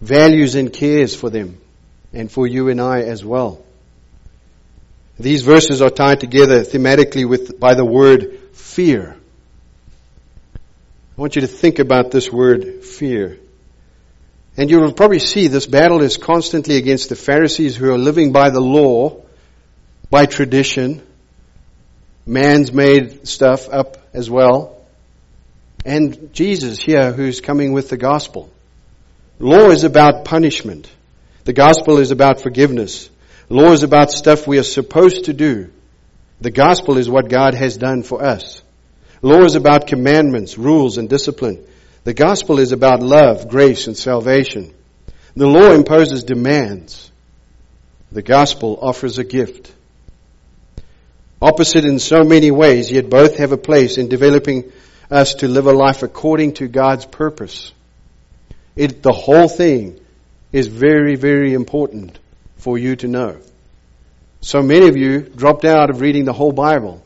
values 0.00 0.54
and 0.54 0.72
cares 0.72 1.14
for 1.14 1.30
them 1.30 1.58
and 2.12 2.30
for 2.30 2.46
you 2.46 2.68
and 2.68 2.80
I 2.80 3.00
as 3.00 3.24
well. 3.24 3.64
These 5.18 5.42
verses 5.42 5.82
are 5.82 5.90
tied 5.90 6.20
together 6.20 6.62
thematically 6.62 7.28
with, 7.28 7.58
by 7.58 7.74
the 7.74 7.84
word 7.84 8.38
fear. 8.52 9.16
I 10.54 11.20
want 11.20 11.34
you 11.34 11.40
to 11.40 11.48
think 11.48 11.80
about 11.80 12.12
this 12.12 12.30
word 12.30 12.84
fear. 12.84 13.38
And 14.58 14.68
you 14.70 14.80
will 14.80 14.92
probably 14.92 15.20
see 15.20 15.46
this 15.46 15.66
battle 15.66 16.02
is 16.02 16.16
constantly 16.16 16.76
against 16.76 17.08
the 17.08 17.16
Pharisees 17.16 17.76
who 17.76 17.92
are 17.92 17.98
living 17.98 18.32
by 18.32 18.50
the 18.50 18.60
law, 18.60 19.22
by 20.10 20.26
tradition, 20.26 21.00
man's 22.26 22.72
made 22.72 23.28
stuff 23.28 23.68
up 23.70 23.96
as 24.12 24.28
well, 24.28 24.76
and 25.84 26.34
Jesus 26.34 26.80
here 26.80 27.12
who's 27.12 27.40
coming 27.40 27.72
with 27.72 27.88
the 27.88 27.96
gospel. 27.96 28.50
Law 29.38 29.70
is 29.70 29.84
about 29.84 30.24
punishment. 30.24 30.90
The 31.44 31.52
gospel 31.52 31.98
is 31.98 32.10
about 32.10 32.40
forgiveness. 32.40 33.08
Law 33.48 33.70
is 33.70 33.84
about 33.84 34.10
stuff 34.10 34.48
we 34.48 34.58
are 34.58 34.64
supposed 34.64 35.26
to 35.26 35.32
do. 35.32 35.70
The 36.40 36.50
gospel 36.50 36.98
is 36.98 37.08
what 37.08 37.28
God 37.28 37.54
has 37.54 37.76
done 37.76 38.02
for 38.02 38.24
us. 38.24 38.60
Law 39.22 39.44
is 39.44 39.54
about 39.54 39.86
commandments, 39.86 40.58
rules, 40.58 40.98
and 40.98 41.08
discipline. 41.08 41.64
The 42.04 42.14
gospel 42.14 42.58
is 42.58 42.72
about 42.72 43.02
love, 43.02 43.48
grace, 43.48 43.86
and 43.86 43.96
salvation. 43.96 44.74
The 45.36 45.46
law 45.46 45.72
imposes 45.72 46.24
demands. 46.24 47.10
The 48.10 48.22
gospel 48.22 48.78
offers 48.80 49.18
a 49.18 49.24
gift. 49.24 49.72
Opposite 51.40 51.84
in 51.84 51.98
so 51.98 52.24
many 52.24 52.50
ways, 52.50 52.90
yet 52.90 53.10
both 53.10 53.36
have 53.36 53.52
a 53.52 53.58
place 53.58 53.98
in 53.98 54.08
developing 54.08 54.72
us 55.10 55.34
to 55.36 55.48
live 55.48 55.66
a 55.66 55.72
life 55.72 56.02
according 56.02 56.54
to 56.54 56.68
God's 56.68 57.04
purpose. 57.04 57.72
It, 58.74 59.02
the 59.02 59.12
whole 59.12 59.48
thing 59.48 60.00
is 60.52 60.66
very, 60.66 61.16
very 61.16 61.52
important 61.52 62.18
for 62.56 62.78
you 62.78 62.96
to 62.96 63.08
know. 63.08 63.38
So 64.40 64.62
many 64.62 64.88
of 64.88 64.96
you 64.96 65.20
dropped 65.20 65.64
out 65.64 65.90
of 65.90 66.00
reading 66.00 66.24
the 66.24 66.32
whole 66.32 66.52
Bible. 66.52 67.04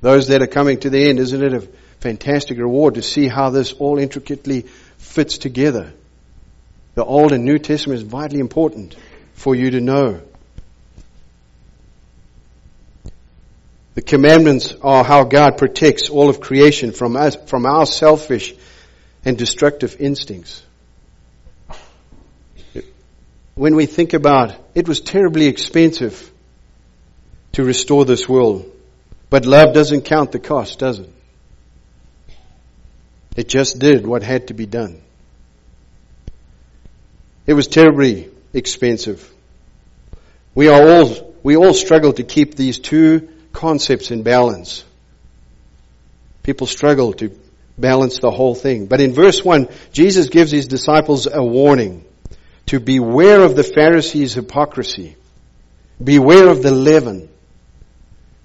Those 0.00 0.28
that 0.28 0.42
are 0.42 0.46
coming 0.46 0.80
to 0.80 0.90
the 0.90 1.08
end, 1.08 1.18
isn't 1.18 1.42
it 1.42 1.54
a 1.54 1.68
fantastic 2.04 2.58
reward 2.58 2.94
to 2.94 3.02
see 3.02 3.28
how 3.28 3.48
this 3.48 3.72
all 3.72 3.98
intricately 3.98 4.66
fits 4.98 5.38
together? 5.38 5.92
The 6.94 7.04
Old 7.04 7.32
and 7.32 7.44
New 7.44 7.58
Testament 7.58 7.98
is 8.00 8.06
vitally 8.06 8.40
important 8.40 8.94
for 9.32 9.54
you 9.54 9.70
to 9.70 9.80
know. 9.80 10.20
The 13.94 14.02
commandments 14.02 14.74
are 14.82 15.02
how 15.02 15.24
God 15.24 15.56
protects 15.56 16.10
all 16.10 16.28
of 16.28 16.40
creation 16.40 16.92
from 16.92 17.16
us, 17.16 17.36
from 17.46 17.64
our 17.64 17.86
selfish 17.86 18.54
and 19.24 19.38
destructive 19.38 19.96
instincts 19.98 20.62
when 23.54 23.76
we 23.76 23.86
think 23.86 24.12
about 24.12 24.54
it 24.74 24.88
was 24.88 25.00
terribly 25.00 25.46
expensive 25.46 26.30
to 27.52 27.64
restore 27.64 28.04
this 28.04 28.28
world. 28.28 28.70
But 29.30 29.46
love 29.46 29.72
doesn't 29.72 30.02
count 30.02 30.32
the 30.32 30.38
cost, 30.38 30.78
does 30.78 30.98
it? 30.98 31.13
It 33.36 33.48
just 33.48 33.78
did 33.78 34.06
what 34.06 34.22
had 34.22 34.48
to 34.48 34.54
be 34.54 34.66
done. 34.66 35.00
It 37.46 37.54
was 37.54 37.68
terribly 37.68 38.30
expensive. 38.52 39.30
We 40.54 40.68
are 40.68 40.88
all, 40.88 41.34
we 41.42 41.56
all 41.56 41.74
struggle 41.74 42.12
to 42.14 42.22
keep 42.22 42.54
these 42.54 42.78
two 42.78 43.28
concepts 43.52 44.10
in 44.10 44.22
balance. 44.22 44.84
People 46.42 46.66
struggle 46.66 47.12
to 47.14 47.36
balance 47.76 48.18
the 48.20 48.30
whole 48.30 48.54
thing. 48.54 48.86
But 48.86 49.00
in 49.00 49.12
verse 49.12 49.44
1, 49.44 49.68
Jesus 49.92 50.28
gives 50.28 50.52
his 50.52 50.66
disciples 50.66 51.26
a 51.26 51.42
warning 51.42 52.04
to 52.66 52.80
beware 52.80 53.42
of 53.42 53.56
the 53.56 53.64
Pharisees' 53.64 54.34
hypocrisy. 54.34 55.16
Beware 56.02 56.48
of 56.48 56.62
the 56.62 56.70
leaven. 56.70 57.28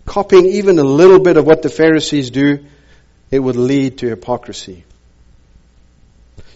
Copying 0.06 0.48
even 0.48 0.80
a 0.80 0.84
little 0.84 1.20
bit 1.20 1.38
of 1.38 1.46
what 1.46 1.62
the 1.62 1.70
Pharisees 1.70 2.32
do, 2.32 2.66
it 3.32 3.40
would 3.40 3.56
lead 3.56 4.00
to 4.00 4.10
hypocrisy. 4.10 4.84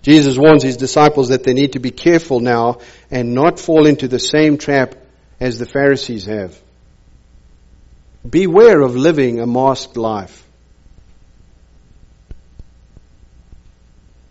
Jesus 0.02 0.38
warns 0.38 0.64
his 0.64 0.78
disciples 0.78 1.30
that 1.30 1.44
they 1.44 1.54
need 1.54 1.74
to 1.74 1.80
be 1.80 1.92
careful 1.92 2.40
now 2.40 2.80
and 3.10 3.34
not 3.34 3.60
fall 3.60 3.86
into 3.86 4.08
the 4.08 4.20
same 4.20 4.58
trap 4.58 4.96
as 5.40 5.60
the 5.60 5.66
Pharisees 5.66 6.26
have. 6.26 6.60
Beware 8.30 8.82
of 8.82 8.96
living 8.96 9.40
a 9.40 9.48
masked 9.48 9.98
life. 9.98 10.42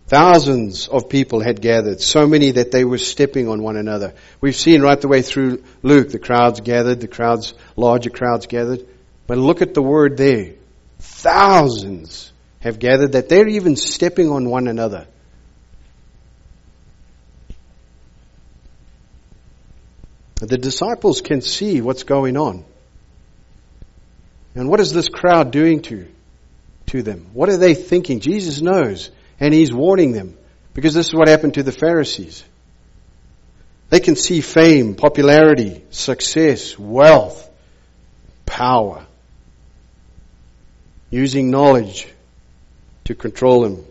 Thousands 0.07 0.87
of 0.87 1.09
people 1.09 1.39
had 1.39 1.61
gathered, 1.61 2.01
so 2.01 2.27
many 2.27 2.51
that 2.51 2.71
they 2.71 2.83
were 2.83 2.99
stepping 2.99 3.47
on 3.47 3.63
one 3.63 3.77
another. 3.77 4.13
We've 4.41 4.55
seen 4.55 4.81
right 4.81 4.99
the 4.99 5.07
way 5.07 5.21
through 5.21 5.63
Luke, 5.81 6.09
the 6.09 6.19
crowds 6.19 6.59
gathered, 6.59 6.99
the 6.99 7.07
crowds, 7.07 7.53
larger 7.75 8.11
crowds 8.11 8.45
gathered. 8.45 8.85
But 9.25 9.39
look 9.39 9.61
at 9.61 9.73
the 9.73 9.81
word 9.81 10.17
there. 10.17 10.53
Thousands 10.99 12.32
have 12.63 12.79
gathered 12.79 13.11
that 13.11 13.27
they're 13.27 13.47
even 13.47 13.75
stepping 13.75 14.29
on 14.29 14.49
one 14.49 14.69
another. 14.69 15.05
The 20.35 20.57
disciples 20.57 21.19
can 21.19 21.41
see 21.41 21.81
what's 21.81 22.03
going 22.03 22.37
on. 22.37 22.63
And 24.55 24.69
what 24.69 24.79
is 24.79 24.93
this 24.93 25.09
crowd 25.09 25.51
doing 25.51 25.81
to, 25.83 26.07
to 26.87 27.01
them? 27.03 27.27
What 27.33 27.49
are 27.49 27.57
they 27.57 27.73
thinking? 27.75 28.21
Jesus 28.21 28.61
knows. 28.61 29.11
And 29.41 29.53
he's 29.53 29.73
warning 29.73 30.13
them 30.13 30.37
because 30.73 30.93
this 30.93 31.07
is 31.07 31.13
what 31.13 31.27
happened 31.27 31.55
to 31.55 31.63
the 31.63 31.71
Pharisees. 31.73 32.45
They 33.89 33.99
can 33.99 34.15
see 34.15 34.39
fame, 34.39 34.95
popularity, 34.95 35.83
success, 35.89 36.79
wealth, 36.79 37.49
power. 38.45 39.05
Using 41.09 41.51
knowledge 41.51 42.07
to 43.05 43.15
control 43.15 43.61
them. 43.61 43.85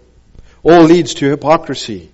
All 0.62 0.82
leads 0.82 1.14
to 1.14 1.30
hypocrisy 1.30 2.10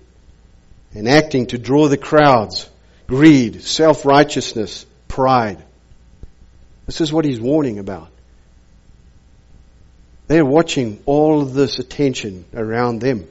and 0.93 1.07
acting 1.07 1.47
to 1.47 1.57
draw 1.57 1.87
the 1.87 1.97
crowds, 1.97 2.69
greed, 3.07 3.61
self-righteousness, 3.61 4.85
pride. 5.07 5.63
This 6.85 7.01
is 7.01 7.13
what 7.13 7.25
he's 7.25 7.39
warning 7.39 7.79
about. 7.79 8.09
They're 10.27 10.45
watching 10.45 11.01
all 11.05 11.41
of 11.41 11.53
this 11.53 11.79
attention 11.79 12.45
around 12.53 12.99
them. 12.99 13.27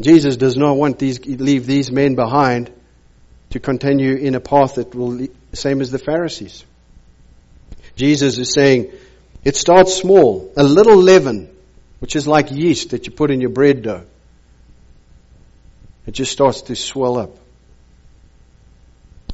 Jesus 0.00 0.36
does 0.36 0.56
not 0.56 0.76
want 0.76 0.98
these, 0.98 1.24
leave 1.24 1.66
these 1.66 1.90
men 1.90 2.14
behind 2.14 2.70
to 3.50 3.60
continue 3.60 4.14
in 4.14 4.34
a 4.34 4.40
path 4.40 4.76
that 4.76 4.94
will, 4.94 5.26
same 5.52 5.80
as 5.80 5.90
the 5.90 5.98
Pharisees. 5.98 6.64
Jesus 7.96 8.38
is 8.38 8.52
saying, 8.52 8.92
it 9.44 9.56
starts 9.56 9.94
small, 9.94 10.52
a 10.56 10.62
little 10.62 10.96
leaven, 10.96 11.48
which 12.00 12.16
is 12.16 12.26
like 12.26 12.50
yeast 12.50 12.90
that 12.90 13.06
you 13.06 13.12
put 13.12 13.30
in 13.30 13.40
your 13.40 13.50
bread 13.50 13.82
dough. 13.82 14.04
It 16.06 16.12
just 16.12 16.32
starts 16.32 16.62
to 16.62 16.76
swell 16.76 17.18
up. 17.18 17.36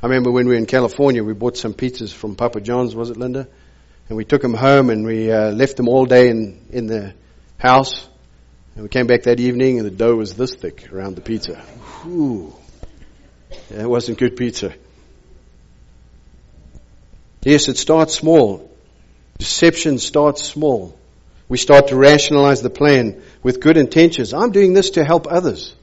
I 0.02 0.06
remember 0.06 0.30
when 0.30 0.46
we 0.46 0.54
were 0.54 0.58
in 0.58 0.66
California, 0.66 1.24
we 1.24 1.32
bought 1.32 1.56
some 1.56 1.72
pizzas 1.72 2.12
from 2.12 2.36
Papa 2.36 2.60
John's, 2.60 2.94
was 2.94 3.10
it 3.10 3.16
Linda? 3.16 3.48
And 4.08 4.16
we 4.16 4.24
took 4.24 4.42
them 4.42 4.54
home 4.54 4.90
and 4.90 5.04
we 5.04 5.32
uh, 5.32 5.50
left 5.52 5.76
them 5.76 5.88
all 5.88 6.06
day 6.06 6.28
in, 6.28 6.60
in 6.70 6.86
the 6.86 7.14
house. 7.58 8.06
And 8.74 8.82
we 8.82 8.88
came 8.88 9.06
back 9.06 9.22
that 9.22 9.40
evening 9.40 9.78
and 9.78 9.86
the 9.86 9.90
dough 9.90 10.14
was 10.14 10.34
this 10.34 10.54
thick 10.54 10.92
around 10.92 11.16
the 11.16 11.22
pizza. 11.22 11.64
Yeah, 13.70 13.82
it 13.82 13.88
wasn't 13.88 14.18
good 14.18 14.36
pizza. 14.36 14.74
Yes, 17.42 17.68
it 17.68 17.78
starts 17.78 18.14
small. 18.14 18.70
Deception 19.38 19.98
starts 19.98 20.42
small. 20.44 20.98
We 21.48 21.58
start 21.58 21.88
to 21.88 21.96
rationalize 21.96 22.62
the 22.62 22.70
plan 22.70 23.22
with 23.42 23.60
good 23.60 23.76
intentions. 23.76 24.34
I'm 24.34 24.50
doing 24.50 24.72
this 24.72 24.90
to 24.90 25.04
help 25.04 25.26
others. 25.26 25.74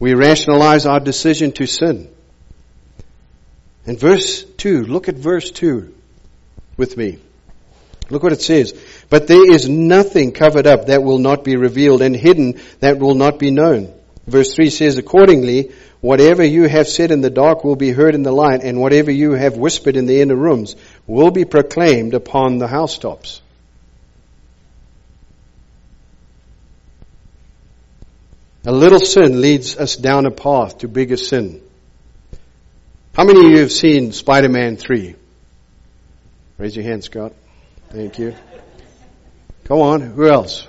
We 0.00 0.14
rationalize 0.14 0.86
our 0.86 1.00
decision 1.00 1.52
to 1.52 1.66
sin. 1.66 2.08
And 3.86 3.98
verse 3.98 4.44
2, 4.44 4.84
look 4.84 5.08
at 5.08 5.16
verse 5.16 5.50
2 5.50 5.94
with 6.76 6.96
me. 6.96 7.18
Look 8.10 8.22
what 8.22 8.32
it 8.32 8.42
says. 8.42 8.74
But 9.10 9.26
there 9.26 9.50
is 9.50 9.68
nothing 9.68 10.32
covered 10.32 10.66
up 10.66 10.86
that 10.86 11.02
will 11.02 11.18
not 11.18 11.44
be 11.44 11.56
revealed 11.56 12.02
and 12.02 12.16
hidden 12.16 12.60
that 12.80 12.98
will 12.98 13.14
not 13.14 13.38
be 13.38 13.50
known. 13.50 13.92
Verse 14.28 14.54
3 14.54 14.68
says, 14.68 14.98
accordingly, 14.98 15.72
whatever 16.02 16.44
you 16.44 16.68
have 16.68 16.86
said 16.86 17.10
in 17.10 17.22
the 17.22 17.30
dark 17.30 17.64
will 17.64 17.76
be 17.76 17.92
heard 17.92 18.14
in 18.14 18.22
the 18.22 18.32
light, 18.32 18.62
and 18.62 18.78
whatever 18.78 19.10
you 19.10 19.32
have 19.32 19.56
whispered 19.56 19.96
in 19.96 20.04
the 20.04 20.20
inner 20.20 20.36
rooms 20.36 20.76
will 21.06 21.30
be 21.30 21.46
proclaimed 21.46 22.12
upon 22.12 22.58
the 22.58 22.66
housetops. 22.66 23.40
A 28.66 28.72
little 28.72 29.00
sin 29.00 29.40
leads 29.40 29.78
us 29.78 29.96
down 29.96 30.26
a 30.26 30.30
path 30.30 30.78
to 30.78 30.88
bigger 30.88 31.16
sin. 31.16 31.62
How 33.14 33.24
many 33.24 33.46
of 33.46 33.50
you 33.50 33.58
have 33.60 33.72
seen 33.72 34.12
Spider-Man 34.12 34.76
3? 34.76 35.14
Raise 36.58 36.76
your 36.76 36.84
hand, 36.84 37.02
Scott. 37.02 37.32
Thank 37.88 38.18
you. 38.18 38.34
Come 39.64 39.78
on, 39.78 40.02
who 40.02 40.28
else? 40.28 40.68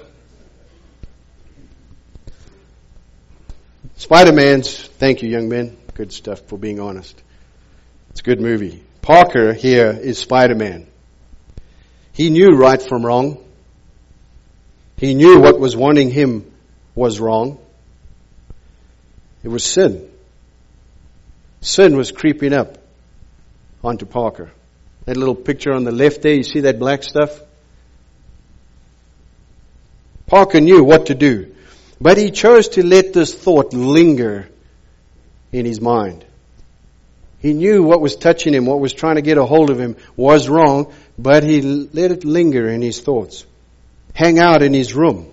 Spider-Man's, 4.00 4.77
thank 4.77 5.21
you 5.21 5.30
young 5.30 5.50
men. 5.50 5.76
Good 5.93 6.13
stuff 6.13 6.39
for 6.47 6.58
being 6.58 6.80
honest. 6.80 7.21
It's 8.12 8.21
a 8.21 8.24
good 8.24 8.39
movie. 8.39 8.82
Parker 9.02 9.54
here 9.54 9.91
is 9.91 10.17
Spider-Man. 10.17 10.88
He 12.13 12.30
knew 12.30 12.52
right 12.52 12.82
from 12.82 13.06
wrong. 13.06 13.43
He 14.95 15.13
knew 15.15 15.41
what 15.41 15.60
was 15.60 15.76
wanting 15.76 16.12
him 16.12 16.50
was 16.95 17.19
wrong. 17.19 17.60
It 19.43 19.50
was 19.50 19.65
sin. 19.65 20.10
Sin 21.60 21.97
was 21.97 22.13
creeping 22.13 22.54
up 22.54 22.78
onto 23.84 24.06
Parker. 24.06 24.50
That 25.04 25.17
little 25.17 25.36
picture 25.36 25.74
on 25.74 25.84
the 25.84 25.91
left 25.91 26.21
there, 26.21 26.36
you 26.36 26.43
see 26.43 26.62
that 26.62 26.80
black 26.80 27.04
stuff? 27.04 27.38
Parker 30.26 30.62
knew 30.62 30.86
what 30.86 31.08
to 31.08 31.15
do, 31.15 31.54
but 32.02 32.18
he 32.18 32.32
chose 32.32 32.70
to 32.70 32.86
let 32.86 33.14
this 33.14 33.34
thought 33.34 33.74
linger 33.74 34.50
in 35.52 35.66
his 35.66 35.82
mind. 35.82 36.26
He 37.40 37.54
knew 37.54 37.84
what 37.84 38.02
was 38.02 38.16
touching 38.16 38.54
him, 38.54 38.66
what 38.66 38.80
was 38.80 38.94
trying 38.94 39.16
to 39.16 39.22
get 39.22 39.38
a 39.38 39.46
hold 39.46 39.70
of 39.70 39.80
him 39.80 39.96
was 40.16 40.50
wrong, 40.50 40.94
but 41.18 41.44
he 41.44 41.62
let 41.62 42.12
it 42.12 42.26
linger 42.26 42.68
in 42.68 42.82
his 42.82 43.00
thoughts. 43.00 43.46
Hang 44.14 44.40
out 44.40 44.62
in 44.62 44.74
his 44.74 44.94
room. 44.94 45.32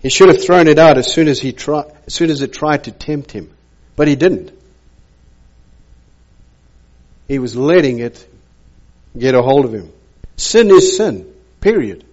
He 0.00 0.08
should 0.10 0.28
have 0.28 0.44
thrown 0.44 0.68
it 0.68 0.78
out 0.78 0.98
as 0.98 1.12
soon 1.12 1.28
as 1.28 1.40
he 1.40 1.52
tried, 1.52 1.92
as 2.06 2.14
soon 2.14 2.30
as 2.30 2.42
it 2.42 2.52
tried 2.52 2.84
to 2.84 2.92
tempt 2.92 3.32
him. 3.32 3.50
But 3.96 4.08
he 4.08 4.16
didn't. 4.16 4.52
He 7.26 7.38
was 7.38 7.56
letting 7.56 7.98
it 7.98 8.26
get 9.16 9.34
a 9.34 9.42
hold 9.42 9.64
of 9.64 9.72
him. 9.72 9.92
Sin 10.36 10.70
is 10.70 10.96
sin. 10.96 11.32
Period. 11.60 12.04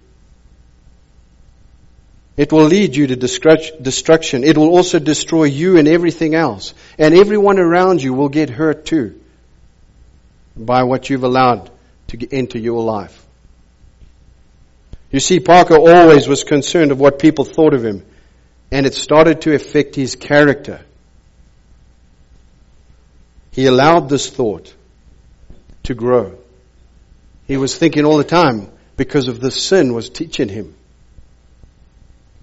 It 2.36 2.52
will 2.52 2.64
lead 2.64 2.94
you 2.94 3.06
to 3.06 3.16
destruction. 3.16 4.44
It 4.44 4.58
will 4.58 4.68
also 4.68 4.98
destroy 4.98 5.44
you 5.44 5.78
and 5.78 5.88
everything 5.88 6.34
else. 6.34 6.74
And 6.98 7.14
everyone 7.14 7.58
around 7.58 8.02
you 8.02 8.12
will 8.12 8.28
get 8.28 8.50
hurt 8.50 8.84
too 8.84 9.18
by 10.54 10.82
what 10.82 11.08
you've 11.08 11.24
allowed 11.24 11.70
to 12.08 12.36
into 12.36 12.58
your 12.58 12.82
life. 12.82 13.24
You 15.10 15.20
see, 15.20 15.40
Parker 15.40 15.78
always 15.78 16.28
was 16.28 16.44
concerned 16.44 16.92
of 16.92 17.00
what 17.00 17.18
people 17.18 17.44
thought 17.44 17.72
of 17.72 17.84
him, 17.84 18.04
and 18.70 18.84
it 18.84 18.94
started 18.94 19.42
to 19.42 19.54
affect 19.54 19.94
his 19.94 20.14
character. 20.14 20.84
He 23.52 23.66
allowed 23.66 24.10
this 24.10 24.28
thought 24.28 24.74
to 25.84 25.94
grow. 25.94 26.36
He 27.46 27.56
was 27.56 27.78
thinking 27.78 28.04
all 28.04 28.18
the 28.18 28.24
time 28.24 28.70
because 28.96 29.28
of 29.28 29.40
the 29.40 29.50
sin 29.50 29.94
was 29.94 30.10
teaching 30.10 30.48
him 30.48 30.74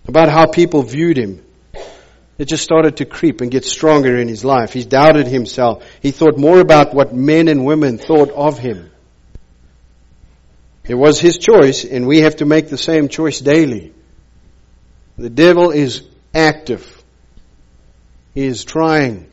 about 0.07 0.29
how 0.29 0.47
people 0.47 0.83
viewed 0.83 1.17
him. 1.17 1.43
It 2.37 2.45
just 2.45 2.63
started 2.63 2.97
to 2.97 3.05
creep 3.05 3.41
and 3.41 3.51
get 3.51 3.63
stronger 3.63 4.17
in 4.17 4.27
his 4.27 4.43
life. 4.43 4.73
He 4.73 4.83
doubted 4.83 5.27
himself. 5.27 5.85
He 6.01 6.11
thought 6.11 6.37
more 6.37 6.59
about 6.59 6.93
what 6.93 7.13
men 7.13 7.47
and 7.47 7.65
women 7.65 7.97
thought 7.97 8.31
of 8.31 8.57
him. 8.57 8.91
It 10.85 10.95
was 10.95 11.19
his 11.19 11.37
choice, 11.37 11.85
and 11.85 12.07
we 12.07 12.21
have 12.21 12.37
to 12.37 12.45
make 12.45 12.69
the 12.69 12.77
same 12.77 13.07
choice 13.07 13.39
daily. 13.39 13.93
The 15.17 15.29
devil 15.29 15.71
is 15.71 16.03
active. 16.33 17.03
He 18.33 18.45
is 18.45 18.65
trying 18.65 19.29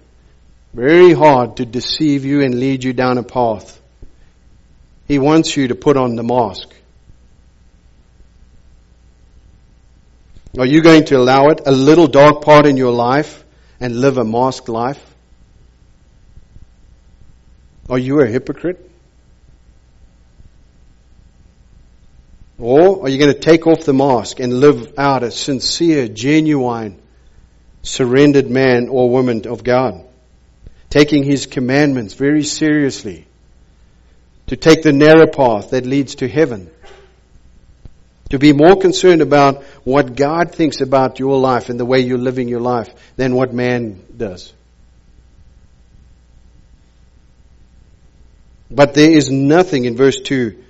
very 0.73 1.13
hard 1.13 1.57
to 1.57 1.65
deceive 1.65 2.25
you 2.25 2.43
and 2.43 2.61
lead 2.61 2.85
you 2.85 2.93
down 2.93 3.19
a 3.19 3.23
path. 3.23 3.81
He 5.09 5.19
wants 5.19 5.57
you 5.57 5.69
to 5.69 5.75
put 5.75 5.97
on 5.97 6.15
the 6.15 6.23
mask. 6.23 6.69
Are 10.59 10.67
you 10.67 10.83
going 10.83 11.05
to 11.07 11.17
allow 11.17 11.49
it, 11.49 11.61
a 11.65 11.73
little 11.73 12.09
dark 12.09 12.43
part 12.43 12.67
in 12.67 12.77
your 12.77 12.93
life, 12.93 13.45
and 13.79 14.01
live 14.01 14.19
a 14.19 14.25
masked 14.25 14.69
life? 14.69 15.05
Are 17.89 17.99
you 17.99 18.21
a 18.21 18.27
hypocrite? 18.27 18.91
Or 22.59 23.05
are 23.05 23.09
you 23.09 23.19
going 23.19 23.33
to 23.33 23.39
take 23.39 23.67
off 23.67 23.85
the 23.85 23.95
mask 23.95 24.39
and 24.39 24.61
live 24.61 24.95
out 24.99 25.23
a 25.23 25.31
sincere, 25.31 26.09
genuine, 26.09 27.01
surrendered 27.83 28.51
man 28.51 28.89
or 28.89 29.09
woman 29.09 29.47
of 29.47 29.65
God? 29.65 30.05
Taking 30.91 31.23
His 31.23 31.47
commandments 31.47 32.15
very 32.15 32.43
seriously 32.43 33.27
to 34.49 34.57
take 34.57 34.83
the 34.83 34.93
narrow 34.93 35.27
path 35.29 35.71
that 35.71 35.87
leads 35.87 36.17
to 36.17 36.29
heaven. 36.29 36.71
To 38.31 38.39
be 38.39 38.53
more 38.53 38.77
concerned 38.77 39.23
about 39.23 39.65
what 39.85 40.15
God 40.15 40.55
thinks 40.55 40.81
about 40.81 41.19
your 41.19 41.39
life 41.39 41.69
and 41.69 41.79
the 41.79 41.85
way 41.85 42.01
you're 42.01 42.19
living 42.19 42.49
your 42.49 42.61
life 42.61 42.93
than 43.17 43.35
what 43.35 43.53
man 43.53 44.05
does. 44.17 44.53
But 48.71 48.95
there 48.95 49.11
is 49.11 49.31
nothing 49.31 49.85
in 49.85 49.97
verse 49.97 50.21
2 50.21 50.63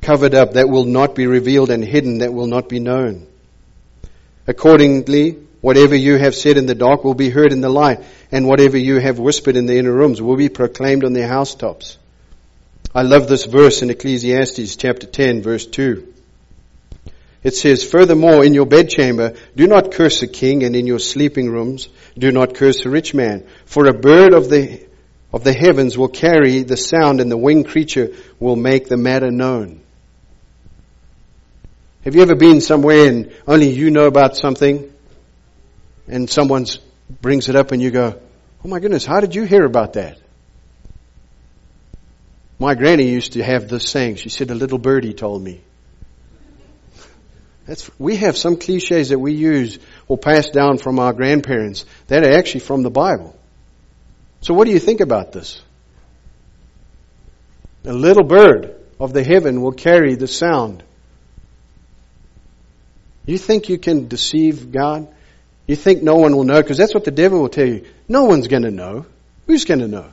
covered 0.00 0.34
up 0.34 0.54
that 0.54 0.68
will 0.68 0.84
not 0.84 1.14
be 1.14 1.26
revealed 1.26 1.70
and 1.70 1.84
hidden 1.84 2.18
that 2.18 2.32
will 2.32 2.46
not 2.46 2.68
be 2.68 2.80
known. 2.80 3.26
Accordingly, 4.46 5.32
whatever 5.60 5.94
you 5.94 6.16
have 6.16 6.34
said 6.34 6.56
in 6.56 6.66
the 6.66 6.74
dark 6.74 7.04
will 7.04 7.14
be 7.14 7.28
heard 7.28 7.52
in 7.52 7.60
the 7.60 7.68
light, 7.68 8.00
and 8.32 8.48
whatever 8.48 8.76
you 8.76 8.98
have 8.98 9.18
whispered 9.18 9.56
in 9.56 9.66
the 9.66 9.78
inner 9.78 9.92
rooms 9.92 10.20
will 10.20 10.36
be 10.36 10.48
proclaimed 10.48 11.04
on 11.04 11.12
the 11.12 11.28
housetops. 11.28 11.98
I 12.94 13.02
love 13.02 13.28
this 13.28 13.44
verse 13.44 13.82
in 13.82 13.90
Ecclesiastes 13.90 14.76
chapter 14.76 15.06
10 15.06 15.42
verse 15.42 15.66
2. 15.66 16.11
It 17.42 17.54
says, 17.54 17.82
furthermore, 17.82 18.44
in 18.44 18.54
your 18.54 18.66
bedchamber, 18.66 19.34
do 19.56 19.66
not 19.66 19.92
curse 19.92 20.22
a 20.22 20.28
king, 20.28 20.62
and 20.62 20.76
in 20.76 20.86
your 20.86 21.00
sleeping 21.00 21.50
rooms, 21.50 21.88
do 22.16 22.30
not 22.30 22.54
curse 22.54 22.84
a 22.86 22.90
rich 22.90 23.14
man. 23.14 23.46
For 23.64 23.86
a 23.86 23.92
bird 23.92 24.32
of 24.32 24.48
the, 24.48 24.80
of 25.32 25.42
the 25.42 25.52
heavens 25.52 25.98
will 25.98 26.08
carry 26.08 26.62
the 26.62 26.76
sound, 26.76 27.20
and 27.20 27.30
the 27.30 27.36
winged 27.36 27.66
creature 27.66 28.14
will 28.38 28.54
make 28.54 28.88
the 28.88 28.96
matter 28.96 29.30
known. 29.30 29.80
Have 32.04 32.14
you 32.14 32.22
ever 32.22 32.36
been 32.36 32.60
somewhere 32.60 33.08
and 33.08 33.32
only 33.46 33.70
you 33.70 33.90
know 33.90 34.06
about 34.06 34.36
something, 34.36 34.92
and 36.06 36.30
someone 36.30 36.66
brings 37.20 37.48
it 37.48 37.56
up 37.56 37.72
and 37.72 37.82
you 37.82 37.90
go, 37.90 38.20
oh 38.64 38.68
my 38.68 38.80
goodness, 38.80 39.04
how 39.04 39.20
did 39.20 39.34
you 39.34 39.44
hear 39.44 39.64
about 39.64 39.94
that? 39.94 40.18
My 42.58 42.74
granny 42.74 43.08
used 43.08 43.32
to 43.32 43.42
have 43.42 43.68
this 43.68 43.88
saying. 43.88 44.16
She 44.16 44.28
said, 44.28 44.50
a 44.50 44.54
little 44.54 44.78
birdie 44.78 45.14
told 45.14 45.42
me. 45.42 45.62
That's, 47.66 47.90
we 47.98 48.16
have 48.16 48.36
some 48.36 48.56
cliches 48.56 49.10
that 49.10 49.18
we 49.18 49.34
use 49.34 49.78
or 50.08 50.18
pass 50.18 50.50
down 50.50 50.78
from 50.78 50.98
our 50.98 51.12
grandparents 51.12 51.84
that 52.08 52.24
are 52.24 52.32
actually 52.32 52.60
from 52.60 52.82
the 52.82 52.90
Bible. 52.90 53.36
So 54.40 54.54
what 54.54 54.66
do 54.66 54.72
you 54.72 54.80
think 54.80 55.00
about 55.00 55.32
this? 55.32 55.62
A 57.84 57.92
little 57.92 58.24
bird 58.24 58.76
of 58.98 59.12
the 59.12 59.22
heaven 59.22 59.60
will 59.60 59.72
carry 59.72 60.14
the 60.14 60.26
sound. 60.26 60.82
You 63.26 63.38
think 63.38 63.68
you 63.68 63.78
can 63.78 64.08
deceive 64.08 64.72
God? 64.72 65.08
You 65.66 65.76
think 65.76 66.02
no 66.02 66.16
one 66.16 66.36
will 66.36 66.44
know? 66.44 66.60
Because 66.60 66.78
that's 66.78 66.94
what 66.94 67.04
the 67.04 67.12
devil 67.12 67.40
will 67.40 67.48
tell 67.48 67.66
you. 67.66 67.86
No 68.08 68.24
one's 68.24 68.48
going 68.48 68.64
to 68.64 68.70
know. 68.70 69.06
Who's 69.46 69.64
going 69.64 69.80
to 69.80 69.88
know? 69.88 70.10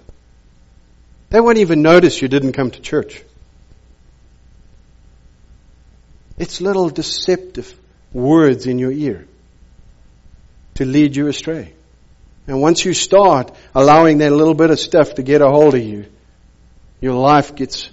They 1.32 1.40
won't 1.40 1.58
even 1.58 1.82
notice 1.82 2.22
you 2.22 2.28
didn't 2.28 2.54
come 2.54 2.70
to 2.72 2.82
church. 2.82 3.24
It's 6.40 6.62
little 6.62 6.90
deceptive 6.90 7.78
words 8.14 8.66
in 8.66 8.80
your 8.80 8.92
ear 8.92 9.28
to 10.76 10.86
lead 10.86 11.16
you 11.16 11.28
astray. 11.28 11.74
And 12.48 12.62
once 12.62 12.84
you 12.84 12.94
start 12.94 13.56
allowing 13.76 14.20
that 14.20 14.32
little 14.32 14.54
bit 14.56 14.72
of 14.72 14.80
stuff 14.80 15.16
to 15.16 15.22
get 15.22 15.42
a 15.42 15.48
hold 15.48 15.76
of 15.76 15.84
you, 15.84 16.06
your 17.02 17.14
life 17.14 17.56
gets 17.56 17.90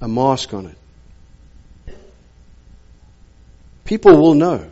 a 0.00 0.08
mask 0.08 0.52
on 0.52 0.66
it. 1.86 1.96
People 3.84 4.20
will 4.20 4.34
know. 4.34 4.68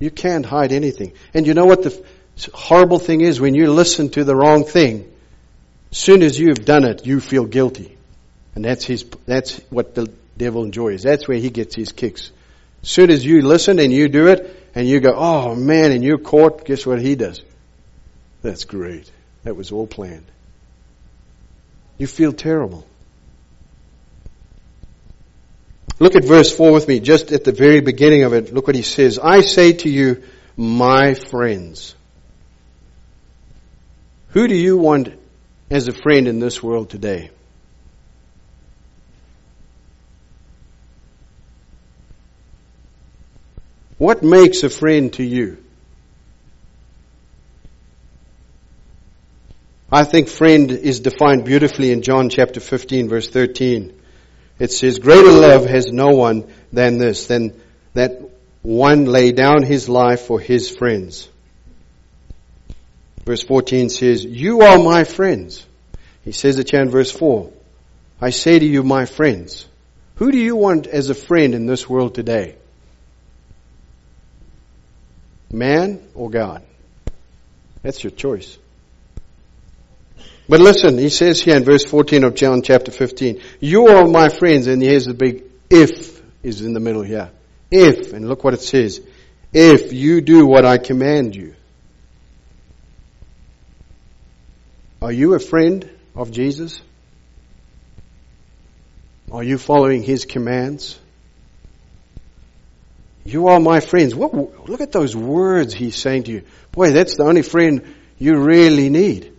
You 0.00 0.10
can't 0.10 0.44
hide 0.44 0.72
anything. 0.72 1.12
And 1.32 1.46
you 1.46 1.54
know 1.54 1.66
what 1.66 1.84
the 1.84 2.04
horrible 2.52 2.98
thing 2.98 3.20
is 3.20 3.40
when 3.40 3.54
you 3.54 3.70
listen 3.70 4.10
to 4.10 4.24
the 4.24 4.34
wrong 4.34 4.64
thing, 4.64 5.10
soon 5.92 6.22
as 6.22 6.38
you've 6.38 6.64
done 6.64 6.84
it, 6.84 7.06
you 7.06 7.20
feel 7.20 7.44
guilty. 7.44 7.96
And 8.54 8.64
that's 8.64 8.84
his, 8.84 9.04
that's 9.26 9.58
what 9.70 9.94
the 9.94 10.12
devil 10.40 10.64
enjoys. 10.64 11.02
That's 11.02 11.28
where 11.28 11.36
he 11.36 11.50
gets 11.50 11.76
his 11.76 11.92
kicks. 11.92 12.32
As 12.82 12.88
soon 12.88 13.10
as 13.10 13.24
you 13.24 13.42
listen 13.42 13.78
and 13.78 13.92
you 13.92 14.08
do 14.08 14.28
it, 14.28 14.56
and 14.74 14.88
you 14.88 15.00
go, 15.00 15.12
oh 15.14 15.54
man, 15.54 15.92
and 15.92 16.02
you're 16.02 16.18
caught, 16.18 16.64
guess 16.64 16.86
what 16.86 17.00
he 17.00 17.14
does? 17.14 17.42
That's 18.42 18.64
great. 18.64 19.10
That 19.42 19.54
was 19.54 19.70
all 19.70 19.86
planned. 19.86 20.26
You 21.98 22.06
feel 22.06 22.32
terrible. 22.32 22.86
Look 25.98 26.16
at 26.16 26.24
verse 26.24 26.50
4 26.56 26.72
with 26.72 26.88
me, 26.88 27.00
just 27.00 27.32
at 27.32 27.44
the 27.44 27.52
very 27.52 27.80
beginning 27.80 28.22
of 28.22 28.32
it. 28.32 28.54
Look 28.54 28.66
what 28.66 28.76
he 28.76 28.82
says. 28.82 29.18
I 29.18 29.42
say 29.42 29.74
to 29.74 29.90
you, 29.90 30.22
my 30.56 31.12
friends. 31.12 31.94
Who 34.28 34.48
do 34.48 34.54
you 34.56 34.78
want 34.78 35.12
as 35.68 35.88
a 35.88 35.92
friend 35.92 36.26
in 36.26 36.38
this 36.38 36.62
world 36.62 36.88
today? 36.88 37.30
What 44.00 44.22
makes 44.22 44.62
a 44.62 44.70
friend 44.70 45.12
to 45.12 45.22
you? 45.22 45.58
I 49.92 50.04
think 50.04 50.28
friend 50.28 50.70
is 50.70 51.00
defined 51.00 51.44
beautifully 51.44 51.92
in 51.92 52.00
John 52.00 52.30
chapter 52.30 52.60
15 52.60 53.10
verse 53.10 53.28
13. 53.28 53.92
It 54.58 54.72
says, 54.72 55.00
greater 55.00 55.30
love 55.30 55.66
has 55.66 55.92
no 55.92 56.16
one 56.16 56.50
than 56.72 56.96
this, 56.96 57.26
than 57.26 57.60
that 57.92 58.22
one 58.62 59.04
lay 59.04 59.32
down 59.32 59.64
his 59.64 59.86
life 59.86 60.22
for 60.22 60.40
his 60.40 60.74
friends. 60.74 61.28
Verse 63.26 63.42
14 63.42 63.90
says, 63.90 64.24
You 64.24 64.62
are 64.62 64.78
my 64.78 65.04
friends. 65.04 65.66
He 66.24 66.32
says 66.32 66.58
it 66.58 66.70
here 66.70 66.80
in 66.80 66.88
verse 66.88 67.12
4. 67.12 67.52
I 68.18 68.30
say 68.30 68.58
to 68.58 68.66
you, 68.66 68.82
my 68.82 69.04
friends. 69.04 69.68
Who 70.14 70.32
do 70.32 70.38
you 70.38 70.56
want 70.56 70.86
as 70.86 71.10
a 71.10 71.14
friend 71.14 71.54
in 71.54 71.66
this 71.66 71.86
world 71.86 72.14
today? 72.14 72.56
Man 75.52 76.02
or 76.14 76.30
God? 76.30 76.62
That's 77.82 78.02
your 78.02 78.10
choice. 78.10 78.58
But 80.48 80.60
listen, 80.60 80.98
he 80.98 81.10
says 81.10 81.40
here 81.40 81.56
in 81.56 81.64
verse 81.64 81.84
14 81.84 82.24
of 82.24 82.34
John 82.34 82.62
chapter 82.62 82.90
15, 82.90 83.40
You 83.60 83.86
are 83.88 84.06
my 84.06 84.28
friends, 84.28 84.66
and 84.66 84.82
here's 84.82 85.06
the 85.06 85.14
big 85.14 85.44
if 85.70 86.20
is 86.42 86.60
in 86.62 86.72
the 86.72 86.80
middle 86.80 87.02
here. 87.02 87.30
If, 87.70 88.12
and 88.12 88.28
look 88.28 88.42
what 88.42 88.54
it 88.54 88.62
says, 88.62 89.00
if 89.52 89.92
you 89.92 90.20
do 90.20 90.46
what 90.46 90.64
I 90.64 90.78
command 90.78 91.36
you. 91.36 91.54
Are 95.02 95.12
you 95.12 95.34
a 95.34 95.38
friend 95.38 95.88
of 96.14 96.30
Jesus? 96.30 96.80
Are 99.30 99.42
you 99.42 99.56
following 99.56 100.02
His 100.02 100.24
commands? 100.24 100.98
You 103.24 103.48
are 103.48 103.60
my 103.60 103.80
friends. 103.80 104.14
What, 104.14 104.68
look 104.68 104.80
at 104.80 104.92
those 104.92 105.14
words 105.14 105.74
He's 105.74 105.96
saying 105.96 106.24
to 106.24 106.32
you. 106.32 106.42
Boy, 106.72 106.90
that's 106.90 107.16
the 107.16 107.24
only 107.24 107.42
friend 107.42 107.94
you 108.18 108.36
really 108.38 108.88
need. 108.88 109.32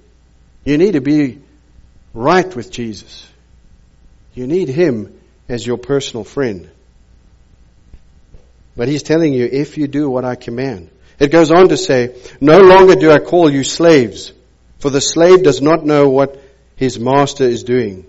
You 0.64 0.78
need 0.78 0.94
to 0.94 1.02
be 1.02 1.42
right 2.14 2.56
with 2.56 2.72
Jesus. 2.72 3.28
You 4.34 4.48
need 4.48 4.70
Him 4.70 5.20
as 5.50 5.66
your 5.66 5.78
personal 5.78 6.24
friend. 6.24 6.70
But 8.76 8.88
He's 8.88 9.04
telling 9.04 9.34
you, 9.34 9.46
if 9.52 9.78
you 9.78 9.88
do 9.88 10.10
what 10.10 10.26
I 10.26 10.36
command. 10.36 10.90
It 11.20 11.32
goes 11.32 11.52
on 11.52 11.70
to 11.70 11.78
say, 11.78 12.16
no 12.40 12.62
longer 12.62 12.96
do 12.96 13.12
I 13.12 13.20
call 13.20 13.50
you 13.50 13.64
slaves 13.64 14.34
for 14.82 14.90
the 14.90 15.00
slave 15.00 15.44
does 15.44 15.62
not 15.62 15.86
know 15.86 16.10
what 16.10 16.44
his 16.76 17.00
master 17.00 17.44
is 17.44 17.64
doing. 17.64 18.04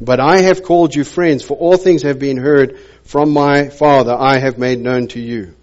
But 0.00 0.18
I 0.18 0.42
have 0.42 0.62
called 0.62 0.94
you 0.94 1.04
friends, 1.04 1.42
for 1.42 1.56
all 1.56 1.76
things 1.76 2.02
have 2.02 2.18
been 2.18 2.38
heard 2.38 2.78
from 3.04 3.32
my 3.32 3.68
Father 3.68 4.16
I 4.18 4.38
have 4.38 4.56
made 4.56 4.80
known 4.80 5.08
to 5.08 5.20
you. 5.20 5.54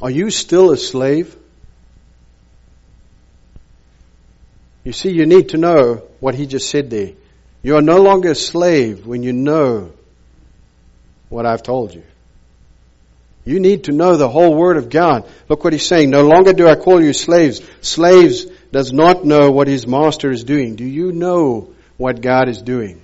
Are 0.00 0.10
you 0.10 0.30
still 0.30 0.70
a 0.70 0.76
slave? 0.76 1.34
You 4.84 4.92
see, 4.92 5.10
you 5.10 5.26
need 5.26 5.48
to 5.48 5.56
know 5.56 6.02
what 6.20 6.36
he 6.36 6.46
just 6.46 6.70
said 6.70 6.90
there. 6.90 7.12
You 7.62 7.76
are 7.76 7.82
no 7.82 8.00
longer 8.00 8.30
a 8.30 8.34
slave 8.36 9.04
when 9.04 9.24
you 9.24 9.32
know 9.32 9.90
what 11.28 11.44
I've 11.44 11.64
told 11.64 11.92
you. 11.92 12.04
You 13.44 13.58
need 13.58 13.84
to 13.84 13.92
know 13.92 14.16
the 14.16 14.28
whole 14.28 14.54
Word 14.54 14.76
of 14.76 14.90
God. 14.90 15.28
Look 15.48 15.64
what 15.64 15.72
he's 15.72 15.86
saying. 15.86 16.10
No 16.10 16.22
longer 16.22 16.52
do 16.52 16.68
I 16.68 16.76
call 16.76 17.02
you 17.02 17.12
slaves. 17.12 17.60
Slaves 17.80 18.44
does 18.70 18.92
not 18.92 19.24
know 19.24 19.50
what 19.50 19.66
his 19.66 19.86
master 19.88 20.30
is 20.30 20.44
doing. 20.44 20.76
Do 20.76 20.84
you 20.84 21.10
know 21.10 21.74
what 21.96 22.20
God 22.20 22.48
is 22.48 22.60
doing? 22.60 23.02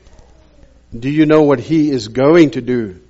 Do 0.97 1.09
you 1.09 1.27
know 1.27 1.43
what 1.43 1.61
he 1.61 1.91
is 1.91 2.09
going 2.09 2.51
to 2.51 2.61
do? 2.61 3.01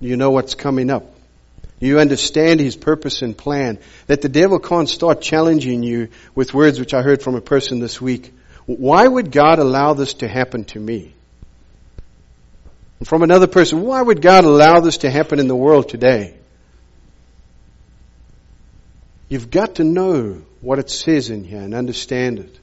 Do 0.00 0.08
you 0.08 0.16
know 0.16 0.30
what's 0.30 0.54
coming 0.54 0.90
up? 0.90 1.14
You 1.80 1.98
understand 1.98 2.60
his 2.60 2.76
purpose 2.76 3.22
and 3.22 3.36
plan? 3.36 3.78
That 4.06 4.22
the 4.22 4.28
devil 4.28 4.58
can't 4.58 4.88
start 4.88 5.20
challenging 5.20 5.82
you 5.82 6.08
with 6.34 6.54
words 6.54 6.78
which 6.78 6.94
I 6.94 7.02
heard 7.02 7.22
from 7.22 7.34
a 7.34 7.40
person 7.40 7.80
this 7.80 8.00
week. 8.00 8.32
Why 8.66 9.06
would 9.06 9.30
God 9.30 9.58
allow 9.58 9.94
this 9.94 10.14
to 10.14 10.28
happen 10.28 10.64
to 10.66 10.80
me? 10.80 11.14
from 13.02 13.22
another 13.22 13.46
person, 13.46 13.82
why 13.82 14.00
would 14.00 14.22
God 14.22 14.44
allow 14.44 14.80
this 14.80 14.98
to 14.98 15.10
happen 15.10 15.38
in 15.38 15.48
the 15.48 15.56
world 15.56 15.88
today? 15.88 16.34
You've 19.28 19.50
got 19.50 19.76
to 19.76 19.84
know 19.84 20.42
what 20.60 20.78
it 20.78 20.90
says 20.90 21.28
in 21.28 21.44
here 21.44 21.60
and 21.60 21.74
understand 21.74 22.38
it. 22.38 22.58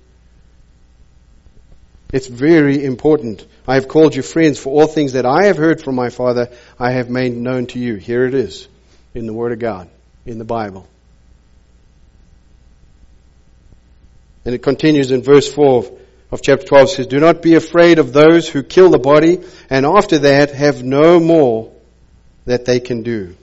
It's 2.11 2.27
very 2.27 2.83
important. 2.83 3.45
I 3.67 3.75
have 3.75 3.87
called 3.87 4.15
you 4.15 4.21
friends 4.21 4.59
for 4.59 4.69
all 4.69 4.87
things 4.87 5.13
that 5.13 5.25
I 5.25 5.45
have 5.45 5.57
heard 5.57 5.81
from 5.81 5.95
my 5.95 6.09
Father, 6.09 6.49
I 6.77 6.91
have 6.91 7.09
made 7.09 7.33
known 7.33 7.67
to 7.67 7.79
you. 7.79 7.95
Here 7.95 8.25
it 8.25 8.33
is 8.33 8.67
in 9.13 9.25
the 9.27 9.33
Word 9.33 9.53
of 9.53 9.59
God, 9.59 9.89
in 10.25 10.37
the 10.37 10.45
Bible. 10.45 10.87
And 14.43 14.55
it 14.55 14.63
continues 14.63 15.11
in 15.11 15.21
verse 15.21 15.51
4 15.53 15.99
of 16.31 16.41
chapter 16.41 16.65
12 16.65 16.89
says, 16.89 17.07
Do 17.07 17.19
not 17.19 17.41
be 17.41 17.55
afraid 17.55 17.99
of 17.99 18.11
those 18.11 18.49
who 18.49 18.63
kill 18.63 18.89
the 18.89 18.97
body 18.97 19.39
and 19.69 19.85
after 19.85 20.19
that 20.19 20.51
have 20.51 20.83
no 20.83 21.19
more 21.19 21.71
that 22.45 22.65
they 22.65 22.79
can 22.79 23.03
do. 23.03 23.35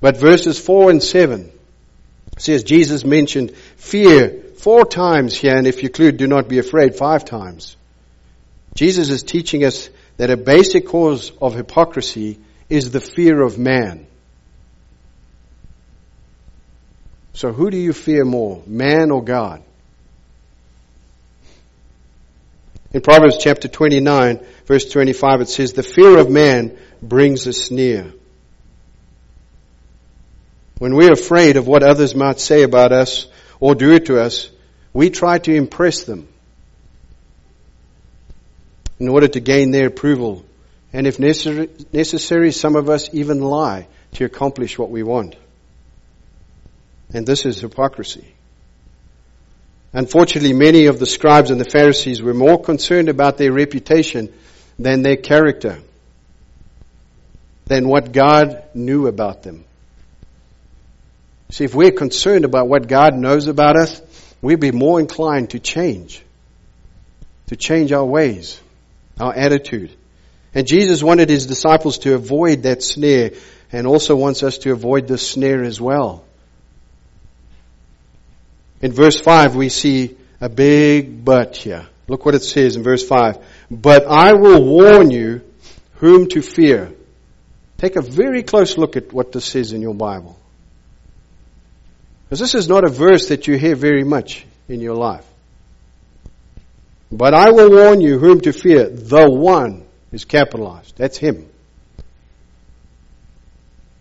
But 0.00 0.16
verses 0.16 0.58
4 0.58 0.90
and 0.90 1.02
7 1.02 1.50
says 2.38 2.64
Jesus 2.64 3.04
mentioned 3.04 3.56
fear 3.76 4.45
four 4.66 4.84
times 4.84 5.32
here, 5.38 5.56
and 5.56 5.64
if 5.64 5.84
you 5.84 5.88
include 5.88 6.16
do 6.16 6.26
not 6.26 6.48
be 6.48 6.58
afraid, 6.58 6.96
five 6.96 7.24
times. 7.24 7.76
Jesus 8.74 9.10
is 9.10 9.22
teaching 9.22 9.64
us 9.64 9.88
that 10.16 10.28
a 10.28 10.36
basic 10.36 10.88
cause 10.88 11.30
of 11.40 11.54
hypocrisy 11.54 12.40
is 12.68 12.90
the 12.90 12.98
fear 12.98 13.42
of 13.42 13.58
man. 13.58 14.08
So 17.32 17.52
who 17.52 17.70
do 17.70 17.76
you 17.76 17.92
fear 17.92 18.24
more, 18.24 18.60
man 18.66 19.12
or 19.12 19.22
God? 19.22 19.62
In 22.92 23.02
Proverbs 23.02 23.36
chapter 23.38 23.68
29, 23.68 24.44
verse 24.64 24.90
25, 24.90 25.42
it 25.42 25.48
says, 25.48 25.74
The 25.74 25.84
fear 25.84 26.18
of 26.18 26.28
man 26.28 26.76
brings 27.00 27.46
a 27.46 27.52
sneer. 27.52 28.12
When 30.78 30.96
we're 30.96 31.12
afraid 31.12 31.56
of 31.56 31.68
what 31.68 31.84
others 31.84 32.16
might 32.16 32.40
say 32.40 32.64
about 32.64 32.90
us 32.90 33.28
or 33.60 33.76
do 33.76 33.92
it 33.92 34.06
to 34.06 34.20
us, 34.20 34.50
we 34.96 35.10
try 35.10 35.38
to 35.38 35.54
impress 35.54 36.04
them 36.04 36.26
in 38.98 39.08
order 39.08 39.28
to 39.28 39.40
gain 39.40 39.70
their 39.70 39.88
approval. 39.88 40.42
And 40.94 41.06
if 41.06 41.18
necessary, 41.18 42.50
some 42.52 42.76
of 42.76 42.88
us 42.88 43.10
even 43.12 43.40
lie 43.40 43.88
to 44.14 44.24
accomplish 44.24 44.78
what 44.78 44.90
we 44.90 45.02
want. 45.02 45.36
And 47.12 47.26
this 47.26 47.44
is 47.44 47.60
hypocrisy. 47.60 48.26
Unfortunately, 49.92 50.54
many 50.54 50.86
of 50.86 50.98
the 50.98 51.04
scribes 51.04 51.50
and 51.50 51.60
the 51.60 51.68
Pharisees 51.68 52.22
were 52.22 52.32
more 52.32 52.58
concerned 52.62 53.10
about 53.10 53.36
their 53.36 53.52
reputation 53.52 54.32
than 54.78 55.02
their 55.02 55.16
character, 55.16 55.78
than 57.66 57.86
what 57.86 58.12
God 58.12 58.64
knew 58.72 59.08
about 59.08 59.42
them. 59.42 59.66
See, 61.50 61.64
if 61.64 61.74
we're 61.74 61.92
concerned 61.92 62.46
about 62.46 62.66
what 62.68 62.88
God 62.88 63.14
knows 63.14 63.46
about 63.46 63.76
us, 63.76 64.00
we'd 64.46 64.60
be 64.60 64.70
more 64.70 65.00
inclined 65.00 65.50
to 65.50 65.58
change, 65.58 66.22
to 67.48 67.56
change 67.56 67.90
our 67.90 68.04
ways, 68.04 68.60
our 69.18 69.34
attitude. 69.34 69.90
And 70.54 70.68
Jesus 70.68 71.02
wanted 71.02 71.28
his 71.28 71.46
disciples 71.46 71.98
to 71.98 72.14
avoid 72.14 72.62
that 72.62 72.80
snare 72.80 73.32
and 73.72 73.88
also 73.88 74.14
wants 74.14 74.44
us 74.44 74.58
to 74.58 74.70
avoid 74.70 75.08
this 75.08 75.28
snare 75.28 75.64
as 75.64 75.80
well. 75.80 76.24
In 78.80 78.92
verse 78.92 79.18
5, 79.18 79.56
we 79.56 79.68
see 79.68 80.16
a 80.40 80.48
big 80.48 81.24
but 81.24 81.56
here. 81.56 81.88
Look 82.06 82.24
what 82.24 82.36
it 82.36 82.44
says 82.44 82.76
in 82.76 82.84
verse 82.84 83.04
5. 83.04 83.44
But 83.68 84.06
I 84.06 84.34
will 84.34 84.64
warn 84.64 85.10
you 85.10 85.42
whom 85.94 86.28
to 86.28 86.40
fear. 86.40 86.92
Take 87.78 87.96
a 87.96 88.00
very 88.02 88.44
close 88.44 88.78
look 88.78 88.96
at 88.96 89.12
what 89.12 89.32
this 89.32 89.44
says 89.44 89.72
in 89.72 89.82
your 89.82 89.94
Bible. 89.94 90.38
Because 92.28 92.40
this 92.40 92.54
is 92.56 92.68
not 92.68 92.84
a 92.84 92.90
verse 92.90 93.28
that 93.28 93.46
you 93.46 93.56
hear 93.56 93.76
very 93.76 94.02
much 94.02 94.44
in 94.68 94.80
your 94.80 94.96
life. 94.96 95.24
But 97.10 97.34
I 97.34 97.52
will 97.52 97.70
warn 97.70 98.00
you 98.00 98.18
whom 98.18 98.40
to 98.40 98.52
fear. 98.52 98.88
The 98.88 99.30
one 99.30 99.86
is 100.10 100.24
capitalized. 100.24 100.96
That's 100.96 101.16
him. 101.16 101.48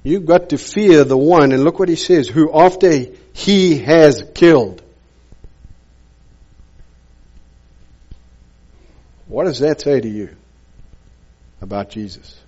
You've 0.02 0.26
got 0.26 0.50
to 0.50 0.58
fear 0.58 1.04
the 1.04 1.18
one, 1.18 1.52
and 1.52 1.64
look 1.64 1.80
what 1.80 1.90
he 1.90 1.96
says, 1.96 2.28
who 2.28 2.52
after 2.54 3.06
he 3.34 3.80
has 3.80 4.24
killed. 4.34 4.82
What 9.28 9.46
does 9.46 9.60
that 9.60 9.82
say 9.82 10.02
to 10.02 10.08
you 10.08 10.36
about 11.62 11.90
Jesus? 11.90 12.40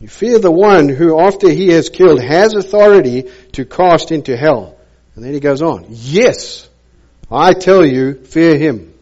You 0.00 0.08
fear 0.08 0.38
the 0.38 0.50
one 0.50 0.88
who, 0.88 1.18
after 1.18 1.48
he 1.48 1.68
has 1.68 1.88
killed, 1.88 2.20
has 2.20 2.54
authority 2.54 3.30
to 3.52 3.64
cast 3.64 4.12
into 4.12 4.36
hell. 4.36 4.76
And 5.14 5.24
then 5.24 5.32
he 5.32 5.40
goes 5.40 5.62
on. 5.62 5.86
Yes, 5.88 6.68
I 7.30 7.54
tell 7.54 7.84
you, 7.84 8.14
fear 8.14 8.58
him. 8.58 8.92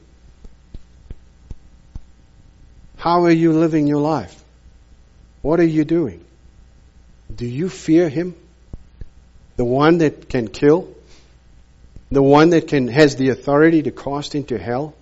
How 2.97 3.25
are 3.25 3.31
you 3.31 3.53
living 3.53 3.87
your 3.87 4.01
life? 4.01 4.43
What 5.43 5.61
are 5.61 5.67
you 5.67 5.85
doing? 5.85 6.25
Do 7.35 7.45
you 7.45 7.69
fear 7.69 8.09
him? 8.09 8.35
The 9.57 9.65
one 9.65 9.99
that 9.99 10.29
can 10.29 10.49
kill? 10.49 10.95
The 12.11 12.23
one 12.23 12.51
that 12.51 12.69
can, 12.69 12.89
has 12.89 13.17
the 13.17 13.31
authority 13.31 13.83
to 13.83 13.91
cast 13.91 14.35
into 14.35 14.59
hell? 14.59 14.95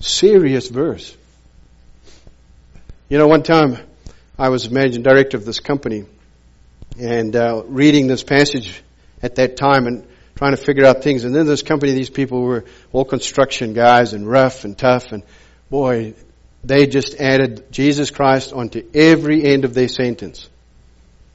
Serious 0.00 0.68
verse. 0.68 1.16
You 3.10 3.16
know, 3.16 3.26
one 3.26 3.42
time 3.42 3.78
I 4.38 4.50
was 4.50 4.68
managing 4.70 5.02
director 5.02 5.38
of 5.38 5.46
this 5.46 5.60
company 5.60 6.04
and 7.00 7.34
uh, 7.34 7.62
reading 7.64 8.06
this 8.06 8.22
passage 8.22 8.82
at 9.22 9.36
that 9.36 9.56
time 9.56 9.86
and 9.86 10.06
trying 10.34 10.50
to 10.50 10.58
figure 10.58 10.84
out 10.84 11.02
things. 11.02 11.24
And 11.24 11.34
then 11.34 11.46
this 11.46 11.62
company, 11.62 11.92
these 11.92 12.10
people 12.10 12.42
were 12.42 12.66
all 12.92 13.06
construction 13.06 13.72
guys 13.72 14.12
and 14.12 14.28
rough 14.28 14.64
and 14.64 14.76
tough. 14.76 15.12
And 15.12 15.22
boy, 15.70 16.16
they 16.62 16.86
just 16.86 17.18
added 17.18 17.72
Jesus 17.72 18.10
Christ 18.10 18.52
onto 18.52 18.86
every 18.92 19.42
end 19.42 19.64
of 19.64 19.72
their 19.72 19.88
sentence. 19.88 20.46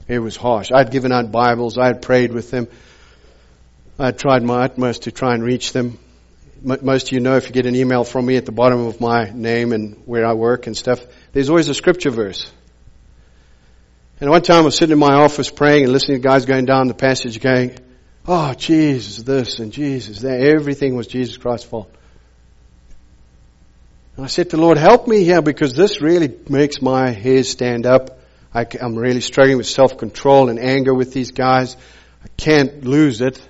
It 0.08 0.20
was 0.20 0.36
harsh. 0.36 0.70
I'd 0.72 0.92
given 0.92 1.12
out 1.12 1.32
Bibles. 1.32 1.80
I 1.80 1.88
had 1.88 2.04
prayed 2.04 2.34
with 2.34 2.52
them. 2.52 2.68
I 3.98 4.12
tried 4.12 4.44
my 4.44 4.66
utmost 4.66 5.04
to 5.04 5.12
try 5.12 5.34
and 5.34 5.44
reach 5.44 5.74
them. 5.74 5.98
Most 6.62 7.08
of 7.08 7.12
you 7.14 7.20
know 7.20 7.36
if 7.36 7.48
you 7.48 7.52
get 7.52 7.66
an 7.66 7.76
email 7.76 8.04
from 8.04 8.28
me 8.28 8.38
at 8.38 8.46
the 8.46 8.52
bottom 8.52 8.86
of 8.86 9.02
my 9.02 9.32
name 9.34 9.74
and 9.74 10.02
where 10.06 10.26
I 10.26 10.34
work 10.34 10.68
and 10.68 10.78
stuff, 10.78 11.04
there's 11.34 11.50
always 11.50 11.68
a 11.68 11.74
scripture 11.74 12.12
verse. 12.12 12.50
And 14.22 14.30
one 14.30 14.42
time 14.42 14.62
I 14.62 14.66
was 14.66 14.78
sitting 14.78 14.94
in 14.94 15.00
my 15.00 15.16
office 15.16 15.50
praying 15.50 15.84
and 15.84 15.92
listening 15.92 16.22
to 16.22 16.28
guys 16.28 16.46
going 16.46 16.66
down 16.66 16.88
the 16.88 16.94
passage 16.94 17.40
going, 17.42 17.78
Oh, 18.26 18.54
Jesus, 18.54 19.24
this 19.24 19.60
and 19.60 19.74
Jesus 19.74 20.22
that. 20.22 20.40
Everything 20.40 20.96
was 20.96 21.08
Jesus 21.08 21.36
Christ's 21.36 21.68
fault. 21.68 21.94
And 24.16 24.24
I 24.24 24.28
said 24.28 24.52
to 24.52 24.56
the 24.56 24.62
Lord, 24.62 24.78
help 24.78 25.08
me 25.08 25.24
here 25.24 25.42
because 25.42 25.74
this 25.74 26.02
really 26.02 26.34
makes 26.48 26.82
my 26.82 27.10
hair 27.10 27.44
stand 27.44 27.86
up. 27.86 28.20
I, 28.54 28.66
am 28.80 28.96
really 28.96 29.22
struggling 29.22 29.58
with 29.58 29.68
self-control 29.68 30.50
and 30.50 30.60
anger 30.60 30.94
with 30.94 31.12
these 31.12 31.32
guys. 31.32 31.76
I 32.24 32.28
can't 32.38 32.86
lose 32.86 33.22
it. 33.22 33.42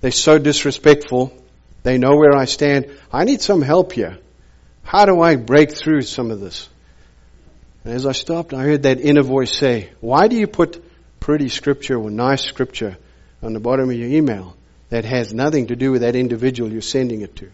They're 0.00 0.12
so 0.12 0.38
disrespectful. 0.38 1.36
They 1.82 1.98
know 1.98 2.16
where 2.16 2.36
I 2.36 2.44
stand. 2.44 2.96
I 3.12 3.24
need 3.24 3.42
some 3.42 3.60
help 3.60 3.92
here. 3.92 4.18
How 4.84 5.04
do 5.04 5.20
I 5.20 5.36
break 5.36 5.72
through 5.72 6.02
some 6.02 6.30
of 6.30 6.40
this? 6.40 6.68
And 7.84 7.92
as 7.92 8.06
I 8.06 8.12
stopped, 8.12 8.54
I 8.54 8.62
heard 8.62 8.84
that 8.84 9.00
inner 9.00 9.22
voice 9.22 9.56
say, 9.56 9.90
why 10.00 10.28
do 10.28 10.36
you 10.36 10.46
put 10.46 10.82
pretty 11.20 11.48
scripture 11.48 11.98
or 11.98 12.10
nice 12.10 12.42
scripture 12.42 12.96
on 13.42 13.52
the 13.52 13.60
bottom 13.60 13.90
of 13.90 13.96
your 13.96 14.08
email 14.08 14.56
that 14.88 15.04
has 15.04 15.34
nothing 15.34 15.66
to 15.66 15.76
do 15.76 15.92
with 15.92 16.00
that 16.00 16.16
individual 16.16 16.72
you're 16.72 16.80
sending 16.80 17.20
it 17.20 17.36
to? 17.36 17.50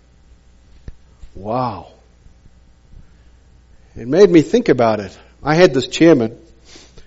Wow. 1.34 1.88
It 3.96 4.06
made 4.06 4.30
me 4.30 4.42
think 4.42 4.68
about 4.68 5.00
it. 5.00 5.18
I 5.42 5.54
had 5.54 5.74
this 5.74 5.88
chairman 5.88 6.38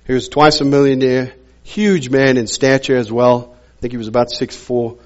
who 0.05 0.15
was 0.15 0.27
twice 0.27 0.59
a 0.59 0.65
millionaire, 0.65 1.33
huge 1.63 2.09
man 2.09 2.37
in 2.37 2.47
stature 2.47 2.97
as 2.97 3.11
well. 3.11 3.55
I 3.77 3.81
think 3.81 3.93
he 3.93 3.97
was 3.97 4.07
about 4.09 4.31
six 4.31 4.55
four, 4.55 4.97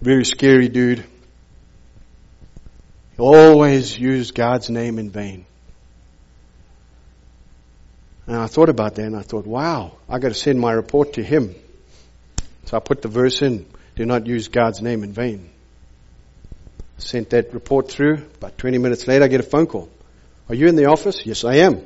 very 0.00 0.24
scary 0.24 0.68
dude. 0.68 1.04
He 3.16 3.18
always 3.22 3.96
used 3.96 4.34
God's 4.34 4.70
name 4.70 4.98
in 4.98 5.10
vain. 5.10 5.46
And 8.28 8.36
I 8.36 8.46
thought 8.46 8.68
about 8.68 8.96
that 8.96 9.06
and 9.06 9.16
I 9.16 9.22
thought, 9.22 9.46
wow, 9.46 9.96
I 10.06 10.18
got 10.18 10.28
to 10.28 10.34
send 10.34 10.60
my 10.60 10.72
report 10.72 11.14
to 11.14 11.22
him. 11.22 11.54
So 12.66 12.76
I 12.76 12.80
put 12.80 13.00
the 13.00 13.08
verse 13.08 13.40
in, 13.40 13.64
do 13.96 14.04
not 14.04 14.26
use 14.26 14.48
God's 14.48 14.82
name 14.82 15.02
in 15.02 15.12
vain. 15.12 15.48
Sent 16.98 17.30
that 17.30 17.54
report 17.54 17.90
through. 17.90 18.16
About 18.36 18.58
20 18.58 18.76
minutes 18.76 19.08
later, 19.08 19.24
I 19.24 19.28
get 19.28 19.40
a 19.40 19.44
phone 19.44 19.66
call. 19.66 19.88
Are 20.50 20.54
you 20.54 20.68
in 20.68 20.76
the 20.76 20.86
office? 20.86 21.24
Yes, 21.24 21.42
I 21.42 21.56
am. 21.56 21.80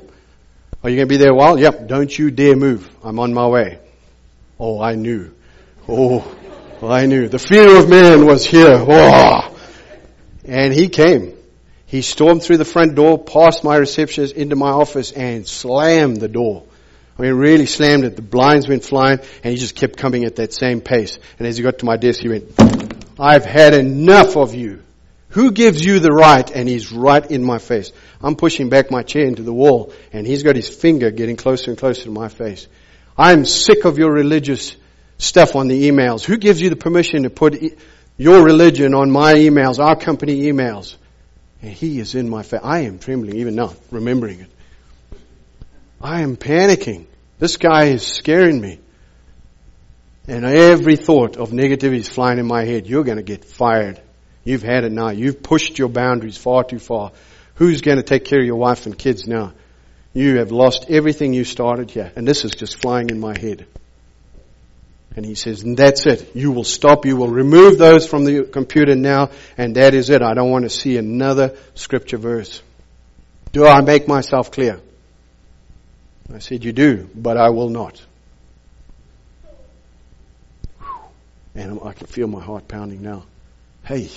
Are 0.83 0.89
you 0.89 0.97
going 0.97 1.07
to 1.07 1.13
be 1.13 1.17
there 1.17 1.31
a 1.31 1.35
while? 1.35 1.57
Yep. 1.57 1.87
Don't 1.87 2.17
you 2.17 2.29
dare 2.29 2.57
move. 2.57 2.93
I'm 3.05 3.19
on 3.19 3.33
my 3.33 3.47
way. 3.47 3.79
Oh, 4.59 4.81
I 4.81 4.95
knew. 4.95 5.31
Oh, 5.87 6.27
I 6.81 7.05
knew. 7.05 7.29
The 7.29 7.39
fear 7.39 7.77
of 7.77 7.89
man 7.89 8.25
was 8.25 8.45
here. 8.45 8.73
Oh. 8.75 9.57
And 10.43 10.73
he 10.73 10.89
came. 10.89 11.37
He 11.93 12.01
stormed 12.01 12.41
through 12.41 12.57
the 12.57 12.65
front 12.65 12.95
door, 12.95 13.23
past 13.23 13.63
my 13.63 13.75
receptionist 13.75 14.33
into 14.33 14.55
my 14.55 14.71
office 14.71 15.11
and 15.11 15.47
slammed 15.47 16.17
the 16.17 16.27
door. 16.27 16.63
I 17.19 17.21
mean, 17.21 17.33
really 17.35 17.67
slammed 17.67 18.03
it. 18.03 18.15
The 18.15 18.23
blinds 18.23 18.67
went 18.67 18.83
flying 18.83 19.19
and 19.43 19.53
he 19.53 19.59
just 19.59 19.75
kept 19.75 19.95
coming 19.95 20.23
at 20.23 20.37
that 20.37 20.53
same 20.53 20.81
pace. 20.81 21.19
And 21.37 21.47
as 21.47 21.55
he 21.55 21.61
got 21.61 21.77
to 21.77 21.85
my 21.85 21.97
desk, 21.97 22.21
he 22.21 22.29
went, 22.29 22.45
I've 23.19 23.45
had 23.45 23.75
enough 23.75 24.35
of 24.37 24.55
you. 24.55 24.81
Who 25.29 25.51
gives 25.51 25.85
you 25.85 25.99
the 25.99 26.09
right? 26.09 26.49
And 26.49 26.67
he's 26.67 26.91
right 26.91 27.29
in 27.29 27.43
my 27.43 27.59
face. 27.59 27.91
I'm 28.23 28.37
pushing 28.37 28.69
back 28.69 28.89
my 28.89 29.03
chair 29.03 29.27
into 29.27 29.43
the 29.43 29.53
wall 29.53 29.93
and 30.11 30.25
he's 30.25 30.41
got 30.41 30.55
his 30.55 30.69
finger 30.69 31.11
getting 31.11 31.35
closer 31.35 31.69
and 31.69 31.77
closer 31.77 32.05
to 32.05 32.09
my 32.09 32.27
face. 32.27 32.67
I'm 33.15 33.45
sick 33.45 33.85
of 33.85 33.99
your 33.99 34.11
religious 34.11 34.75
stuff 35.19 35.55
on 35.55 35.67
the 35.67 35.91
emails. 35.91 36.25
Who 36.25 36.37
gives 36.37 36.59
you 36.59 36.71
the 36.71 36.75
permission 36.75 37.21
to 37.21 37.29
put 37.29 37.61
your 38.17 38.43
religion 38.43 38.95
on 38.95 39.11
my 39.11 39.35
emails, 39.35 39.77
our 39.77 39.95
company 39.95 40.51
emails? 40.51 40.95
And 41.63 41.71
he 41.71 41.99
is 42.01 42.13
in 42.13 42.29
my 42.29 42.43
face. 42.43 42.59
I 42.61 42.81
am 42.81 42.99
trembling 42.99 43.37
even 43.37 43.55
now, 43.55 43.73
remembering 43.89 44.41
it. 44.41 44.49
I 46.01 46.21
am 46.21 46.35
panicking. 46.35 47.05
This 47.39 47.55
guy 47.55 47.85
is 47.85 48.05
scaring 48.05 48.59
me. 48.59 48.79
And 50.27 50.43
every 50.43 50.97
thought 50.97 51.37
of 51.37 51.51
negativity 51.51 51.99
is 51.99 52.09
flying 52.09 52.37
in 52.37 52.45
my 52.45 52.65
head. 52.65 52.85
You're 52.85 53.05
going 53.05 53.17
to 53.17 53.23
get 53.23 53.45
fired. 53.45 54.01
You've 54.43 54.61
had 54.61 54.83
it 54.83 54.91
now. 54.91 55.11
You've 55.11 55.41
pushed 55.41 55.79
your 55.79 55.87
boundaries 55.87 56.37
far 56.37 56.65
too 56.65 56.79
far. 56.79 57.13
Who's 57.55 57.79
going 57.79 57.97
to 57.97 58.03
take 58.03 58.25
care 58.25 58.41
of 58.41 58.45
your 58.45 58.57
wife 58.57 58.85
and 58.85 58.97
kids 58.97 59.25
now? 59.25 59.53
You 60.13 60.39
have 60.39 60.51
lost 60.51 60.87
everything 60.89 61.33
you 61.33 61.45
started 61.45 61.89
here. 61.91 62.11
And 62.17 62.27
this 62.27 62.43
is 62.43 62.51
just 62.51 62.81
flying 62.81 63.09
in 63.09 63.21
my 63.21 63.37
head. 63.39 63.65
And 65.15 65.25
he 65.25 65.35
says, 65.35 65.61
and 65.61 65.77
that's 65.77 66.05
it. 66.07 66.35
You 66.35 66.51
will 66.51 66.63
stop. 66.63 67.05
You 67.05 67.17
will 67.17 67.29
remove 67.29 67.77
those 67.77 68.07
from 68.07 68.25
the 68.25 68.43
computer 68.43 68.95
now. 68.95 69.29
And 69.57 69.75
that 69.75 69.93
is 69.93 70.09
it. 70.09 70.21
I 70.23 70.33
don't 70.33 70.49
want 70.49 70.63
to 70.63 70.69
see 70.69 70.97
another 70.97 71.55
scripture 71.75 72.17
verse. 72.17 72.61
Do 73.51 73.67
I 73.67 73.81
make 73.81 74.07
myself 74.07 74.51
clear? 74.51 74.79
I 76.33 76.39
said, 76.39 76.63
you 76.63 76.71
do, 76.71 77.07
but 77.13 77.37
I 77.37 77.49
will 77.49 77.69
not. 77.69 78.01
And 81.53 81.79
I 81.83 81.93
can 81.93 82.07
feel 82.07 82.27
my 82.27 82.41
heart 82.41 82.67
pounding 82.67 83.03
now. 83.03 83.25
Hey, 83.83 84.09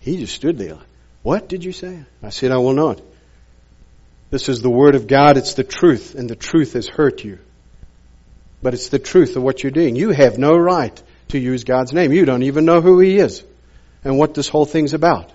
he 0.00 0.16
just 0.16 0.34
stood 0.34 0.56
there. 0.56 0.78
What 1.22 1.48
did 1.48 1.64
you 1.64 1.72
say? 1.72 2.04
I 2.22 2.30
said, 2.30 2.52
I 2.52 2.56
will 2.56 2.72
not. 2.72 3.02
This 4.30 4.48
is 4.48 4.62
the 4.62 4.70
Word 4.70 4.94
of 4.94 5.06
God. 5.06 5.36
It's 5.36 5.54
the 5.54 5.64
truth, 5.64 6.14
and 6.14 6.30
the 6.30 6.36
truth 6.36 6.72
has 6.72 6.88
hurt 6.88 7.22
you. 7.22 7.38
But 8.66 8.74
it's 8.74 8.88
the 8.88 8.98
truth 8.98 9.36
of 9.36 9.44
what 9.44 9.62
you're 9.62 9.70
doing. 9.70 9.94
You 9.94 10.10
have 10.10 10.38
no 10.38 10.56
right 10.56 11.00
to 11.28 11.38
use 11.38 11.62
God's 11.62 11.92
name. 11.92 12.12
You 12.12 12.24
don't 12.24 12.42
even 12.42 12.64
know 12.64 12.80
who 12.80 12.98
He 12.98 13.16
is 13.16 13.44
and 14.02 14.18
what 14.18 14.34
this 14.34 14.48
whole 14.48 14.64
thing's 14.64 14.92
about. 14.92 15.32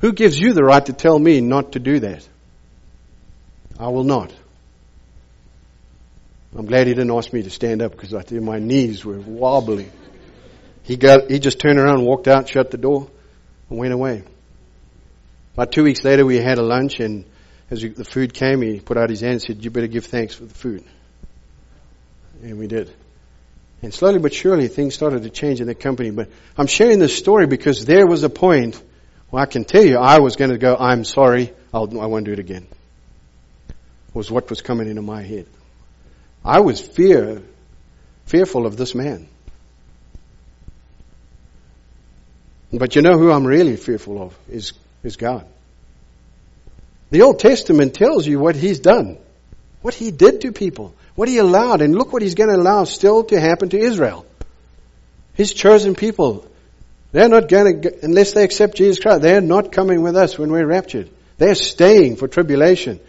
Who 0.00 0.12
gives 0.12 0.38
you 0.38 0.52
the 0.52 0.62
right 0.62 0.86
to 0.86 0.92
tell 0.92 1.18
me 1.18 1.40
not 1.40 1.72
to 1.72 1.80
do 1.80 1.98
that? 1.98 2.24
I 3.80 3.88
will 3.88 4.04
not. 4.04 4.32
I'm 6.56 6.66
glad 6.66 6.86
he 6.86 6.94
didn't 6.94 7.10
ask 7.10 7.32
me 7.32 7.42
to 7.42 7.50
stand 7.50 7.82
up 7.82 7.90
because 7.90 8.14
I 8.14 8.22
think 8.22 8.44
my 8.44 8.60
knees 8.60 9.04
were 9.04 9.18
wobbling. 9.18 9.90
He 10.84 10.96
got, 10.96 11.28
he 11.28 11.40
just 11.40 11.58
turned 11.58 11.80
around, 11.80 12.04
walked 12.04 12.28
out, 12.28 12.48
shut 12.48 12.70
the 12.70 12.78
door, 12.78 13.08
and 13.70 13.78
went 13.80 13.92
away. 13.92 14.22
About 15.54 15.72
two 15.72 15.82
weeks 15.82 16.04
later, 16.04 16.24
we 16.24 16.36
had 16.36 16.58
a 16.58 16.62
lunch, 16.62 17.00
and 17.00 17.24
as 17.72 17.80
the 17.82 18.04
food 18.04 18.34
came, 18.34 18.62
he 18.62 18.78
put 18.78 18.96
out 18.96 19.10
his 19.10 19.22
hand 19.22 19.32
and 19.32 19.42
said, 19.42 19.64
"You 19.64 19.72
better 19.72 19.88
give 19.88 20.04
thanks 20.04 20.32
for 20.32 20.44
the 20.44 20.54
food." 20.54 20.84
And 22.42 22.58
we 22.58 22.66
did. 22.66 22.92
And 23.82 23.92
slowly 23.92 24.18
but 24.18 24.32
surely, 24.32 24.68
things 24.68 24.94
started 24.94 25.22
to 25.22 25.30
change 25.30 25.60
in 25.60 25.66
the 25.66 25.74
company. 25.74 26.10
But 26.10 26.30
I'm 26.56 26.66
sharing 26.66 26.98
this 26.98 27.16
story 27.16 27.46
because 27.46 27.84
there 27.84 28.06
was 28.06 28.22
a 28.22 28.30
point 28.30 28.82
where 29.30 29.42
I 29.42 29.46
can 29.46 29.64
tell 29.64 29.84
you 29.84 29.98
I 29.98 30.18
was 30.20 30.36
going 30.36 30.50
to 30.50 30.58
go, 30.58 30.76
"I'm 30.78 31.04
sorry, 31.04 31.52
I'll, 31.72 32.00
I 32.00 32.06
won't 32.06 32.24
do 32.24 32.32
it 32.32 32.38
again." 32.38 32.66
Was 34.14 34.30
what 34.30 34.48
was 34.48 34.62
coming 34.62 34.88
into 34.88 35.02
my 35.02 35.22
head. 35.22 35.46
I 36.42 36.60
was 36.60 36.80
fear, 36.80 37.42
fearful 38.24 38.66
of 38.66 38.76
this 38.76 38.94
man. 38.94 39.28
But 42.72 42.96
you 42.96 43.02
know 43.02 43.18
who 43.18 43.30
I'm 43.30 43.46
really 43.46 43.76
fearful 43.76 44.22
of 44.22 44.38
is, 44.48 44.72
is 45.02 45.16
God. 45.16 45.46
The 47.10 47.22
Old 47.22 47.38
Testament 47.38 47.94
tells 47.94 48.26
you 48.26 48.38
what 48.38 48.56
He's 48.56 48.80
done, 48.80 49.18
what 49.82 49.94
He 49.94 50.10
did 50.10 50.40
to 50.42 50.52
people, 50.52 50.94
what 51.16 51.28
He 51.28 51.38
allowed, 51.38 51.82
and 51.82 51.94
look 51.94 52.12
what 52.12 52.22
He's 52.22 52.34
going 52.34 52.50
to 52.50 52.56
allow 52.56 52.84
still 52.84 53.24
to 53.24 53.40
happen 53.40 53.70
to 53.70 53.78
Israel. 53.78 54.24
His 55.34 55.52
chosen 55.52 55.94
people. 55.94 56.46
They're 57.12 57.28
not 57.28 57.48
going 57.48 57.82
to, 57.82 58.04
unless 58.04 58.32
they 58.32 58.44
accept 58.44 58.76
Jesus 58.76 59.00
Christ, 59.00 59.22
they're 59.22 59.40
not 59.40 59.72
coming 59.72 60.02
with 60.02 60.16
us 60.16 60.38
when 60.38 60.52
we're 60.52 60.66
raptured. 60.66 61.10
They're 61.38 61.54
staying 61.54 62.16
for 62.16 62.28
tribulation. 62.28 63.00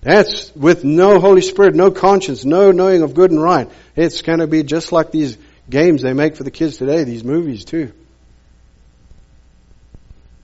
That's 0.00 0.54
with 0.54 0.84
no 0.84 1.18
Holy 1.18 1.40
Spirit, 1.40 1.74
no 1.74 1.90
conscience, 1.90 2.44
no 2.44 2.72
knowing 2.72 3.02
of 3.02 3.14
good 3.14 3.30
and 3.30 3.42
right. 3.42 3.70
It's 3.96 4.22
going 4.22 4.40
to 4.40 4.46
be 4.46 4.62
just 4.62 4.92
like 4.92 5.10
these 5.10 5.38
games 5.68 6.02
they 6.02 6.12
make 6.12 6.36
for 6.36 6.44
the 6.44 6.50
kids 6.50 6.76
today, 6.76 7.04
these 7.04 7.24
movies 7.24 7.64
too. 7.64 7.92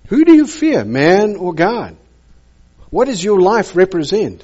Who 0.06 0.24
do 0.24 0.34
you 0.34 0.46
fear, 0.46 0.84
man 0.84 1.36
or 1.36 1.52
God? 1.52 1.96
What 2.88 3.04
does 3.04 3.22
your 3.22 3.40
life 3.40 3.76
represent? 3.76 4.42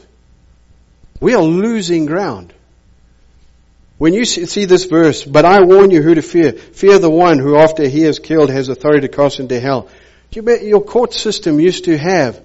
We 1.20 1.34
are 1.34 1.42
losing 1.42 2.06
ground. 2.06 2.52
When 3.98 4.12
you 4.12 4.26
see 4.26 4.66
this 4.66 4.84
verse, 4.84 5.24
but 5.24 5.46
I 5.46 5.62
warn 5.62 5.90
you 5.90 6.02
who 6.02 6.14
to 6.14 6.22
fear. 6.22 6.52
Fear 6.52 6.98
the 6.98 7.10
one 7.10 7.38
who 7.38 7.56
after 7.56 7.88
he 7.88 8.04
is 8.04 8.18
killed 8.18 8.50
has 8.50 8.68
authority 8.68 9.08
to 9.08 9.14
cast 9.14 9.40
into 9.40 9.58
hell. 9.58 9.88
Your 10.30 10.82
court 10.82 11.14
system 11.14 11.58
used 11.58 11.86
to 11.86 11.96
have, 11.96 12.42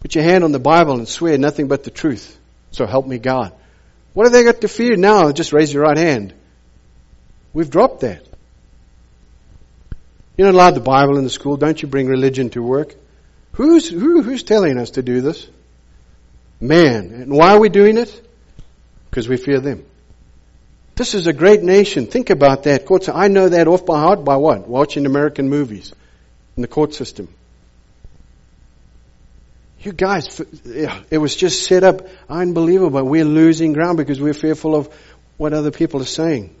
put 0.00 0.14
your 0.14 0.24
hand 0.24 0.42
on 0.42 0.52
the 0.52 0.58
Bible 0.58 0.94
and 0.94 1.06
swear 1.06 1.36
nothing 1.36 1.68
but 1.68 1.84
the 1.84 1.90
truth. 1.90 2.38
So 2.70 2.86
help 2.86 3.06
me 3.06 3.18
God. 3.18 3.52
What 4.14 4.24
have 4.24 4.32
they 4.32 4.44
got 4.44 4.62
to 4.62 4.68
fear 4.68 4.96
now? 4.96 5.30
Just 5.32 5.52
raise 5.52 5.72
your 5.72 5.82
right 5.82 5.98
hand. 5.98 6.32
We've 7.52 7.68
dropped 7.68 8.00
that. 8.00 8.26
You're 10.36 10.46
not 10.46 10.54
allowed 10.54 10.74
the 10.74 10.80
Bible 10.80 11.18
in 11.18 11.24
the 11.24 11.30
school. 11.30 11.58
Don't 11.58 11.80
you 11.80 11.88
bring 11.88 12.06
religion 12.06 12.48
to 12.50 12.62
work? 12.62 12.94
Who's, 13.52 13.88
who, 13.88 14.22
who's 14.22 14.42
telling 14.42 14.78
us 14.78 14.92
to 14.92 15.02
do 15.02 15.20
this? 15.20 15.46
Man. 16.60 17.12
And 17.12 17.32
why 17.32 17.52
are 17.54 17.60
we 17.60 17.68
doing 17.68 17.98
it? 17.98 18.22
Because 19.10 19.28
we 19.28 19.36
fear 19.36 19.60
them. 19.60 19.84
This 20.94 21.14
is 21.14 21.26
a 21.26 21.32
great 21.32 21.62
nation. 21.62 22.06
Think 22.06 22.30
about 22.30 22.62
that. 22.62 22.86
Courts, 22.86 23.08
I 23.08 23.28
know 23.28 23.50
that 23.50 23.68
off 23.68 23.84
by 23.84 24.00
heart 24.00 24.24
by 24.24 24.36
what? 24.36 24.66
Watching 24.66 25.04
American 25.04 25.48
movies 25.48 25.92
in 26.56 26.62
the 26.62 26.68
court 26.68 26.94
system. 26.94 27.28
You 29.80 29.92
guys, 29.92 30.40
it 31.10 31.18
was 31.18 31.36
just 31.36 31.64
set 31.64 31.84
up 31.84 32.08
unbelievable. 32.28 33.04
We're 33.04 33.26
losing 33.26 33.74
ground 33.74 33.98
because 33.98 34.20
we're 34.20 34.34
fearful 34.34 34.74
of 34.74 34.88
what 35.36 35.52
other 35.52 35.70
people 35.70 36.00
are 36.00 36.06
saying. 36.06 36.56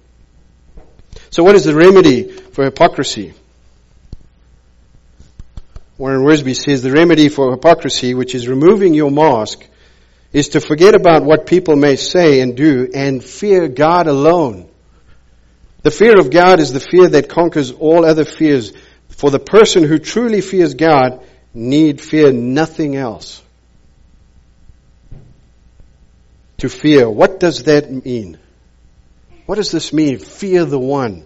So 1.30 1.42
what 1.42 1.54
is 1.54 1.64
the 1.64 1.74
remedy 1.74 2.30
for 2.30 2.64
hypocrisy? 2.64 3.32
Warren 5.96 6.20
Wiersbe 6.20 6.54
says 6.54 6.82
the 6.82 6.92
remedy 6.92 7.30
for 7.30 7.52
hypocrisy, 7.52 8.12
which 8.12 8.34
is 8.34 8.48
removing 8.48 8.92
your 8.92 9.10
mask, 9.10 9.66
is 10.36 10.50
to 10.50 10.60
forget 10.60 10.94
about 10.94 11.24
what 11.24 11.46
people 11.46 11.76
may 11.76 11.96
say 11.96 12.40
and 12.40 12.58
do 12.58 12.90
and 12.94 13.24
fear 13.24 13.68
God 13.68 14.06
alone. 14.06 14.68
The 15.80 15.90
fear 15.90 16.20
of 16.20 16.30
God 16.30 16.60
is 16.60 16.74
the 16.74 16.80
fear 16.80 17.08
that 17.08 17.30
conquers 17.30 17.72
all 17.72 18.04
other 18.04 18.26
fears. 18.26 18.74
For 19.08 19.30
the 19.30 19.38
person 19.38 19.82
who 19.82 19.98
truly 19.98 20.42
fears 20.42 20.74
God 20.74 21.24
need 21.54 22.02
fear 22.02 22.32
nothing 22.32 22.96
else. 22.96 23.42
To 26.58 26.68
fear, 26.68 27.08
what 27.08 27.40
does 27.40 27.62
that 27.62 27.90
mean? 27.90 28.36
What 29.46 29.54
does 29.54 29.70
this 29.70 29.90
mean? 29.90 30.18
Fear 30.18 30.66
the 30.66 30.78
one. 30.78 31.24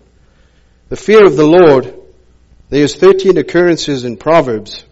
The 0.88 0.96
fear 0.96 1.26
of 1.26 1.34
the 1.34 1.46
Lord 1.46 2.00
there's 2.68 2.94
13 2.94 3.38
occurrences 3.38 4.04
in 4.04 4.16
Proverbs, 4.16 4.84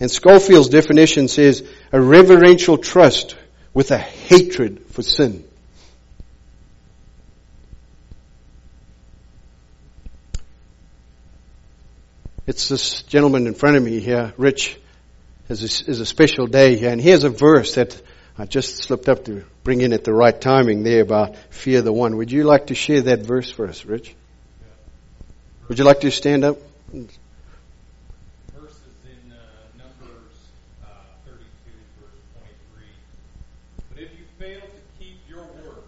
and 0.00 0.10
Scofield's 0.10 0.70
definition 0.70 1.28
says 1.28 1.62
a 1.92 2.00
reverential 2.00 2.78
trust 2.78 3.36
with 3.78 3.92
a 3.92 3.96
hatred 3.96 4.84
for 4.90 5.02
sin. 5.02 5.44
It's 12.44 12.68
this 12.68 13.02
gentleman 13.02 13.46
in 13.46 13.54
front 13.54 13.76
of 13.76 13.84
me 13.84 14.00
here, 14.00 14.34
Rich, 14.36 14.76
is 15.48 15.62
a, 15.62 15.90
is 15.90 16.00
a 16.00 16.06
special 16.06 16.48
day 16.48 16.74
here, 16.74 16.90
and 16.90 17.00
here's 17.00 17.22
a 17.22 17.30
verse 17.30 17.76
that 17.76 18.02
I 18.36 18.46
just 18.46 18.78
slipped 18.78 19.08
up 19.08 19.26
to 19.26 19.44
bring 19.62 19.80
in 19.80 19.92
at 19.92 20.02
the 20.02 20.12
right 20.12 20.40
timing 20.40 20.82
there 20.82 21.02
about 21.02 21.36
fear 21.50 21.80
the 21.80 21.92
one. 21.92 22.16
Would 22.16 22.32
you 22.32 22.42
like 22.42 22.66
to 22.68 22.74
share 22.74 23.02
that 23.02 23.20
verse 23.20 23.48
for 23.48 23.68
us, 23.68 23.84
Rich? 23.84 24.12
Would 25.68 25.78
you 25.78 25.84
like 25.84 26.00
to 26.00 26.10
stand 26.10 26.42
up? 26.42 26.58
Verses 26.92 27.12
in 29.04 29.30
uh, 29.30 29.36
Numbers 29.76 30.34
uh, 30.82 30.88
32, 31.26 31.36
verse 32.00 32.18
23. 32.38 32.82
But 33.90 34.02
if 34.02 34.10
you 34.18 34.24
fail 34.38 34.60
to 34.60 35.04
keep 35.04 35.18
your 35.28 35.42
word, 35.42 35.84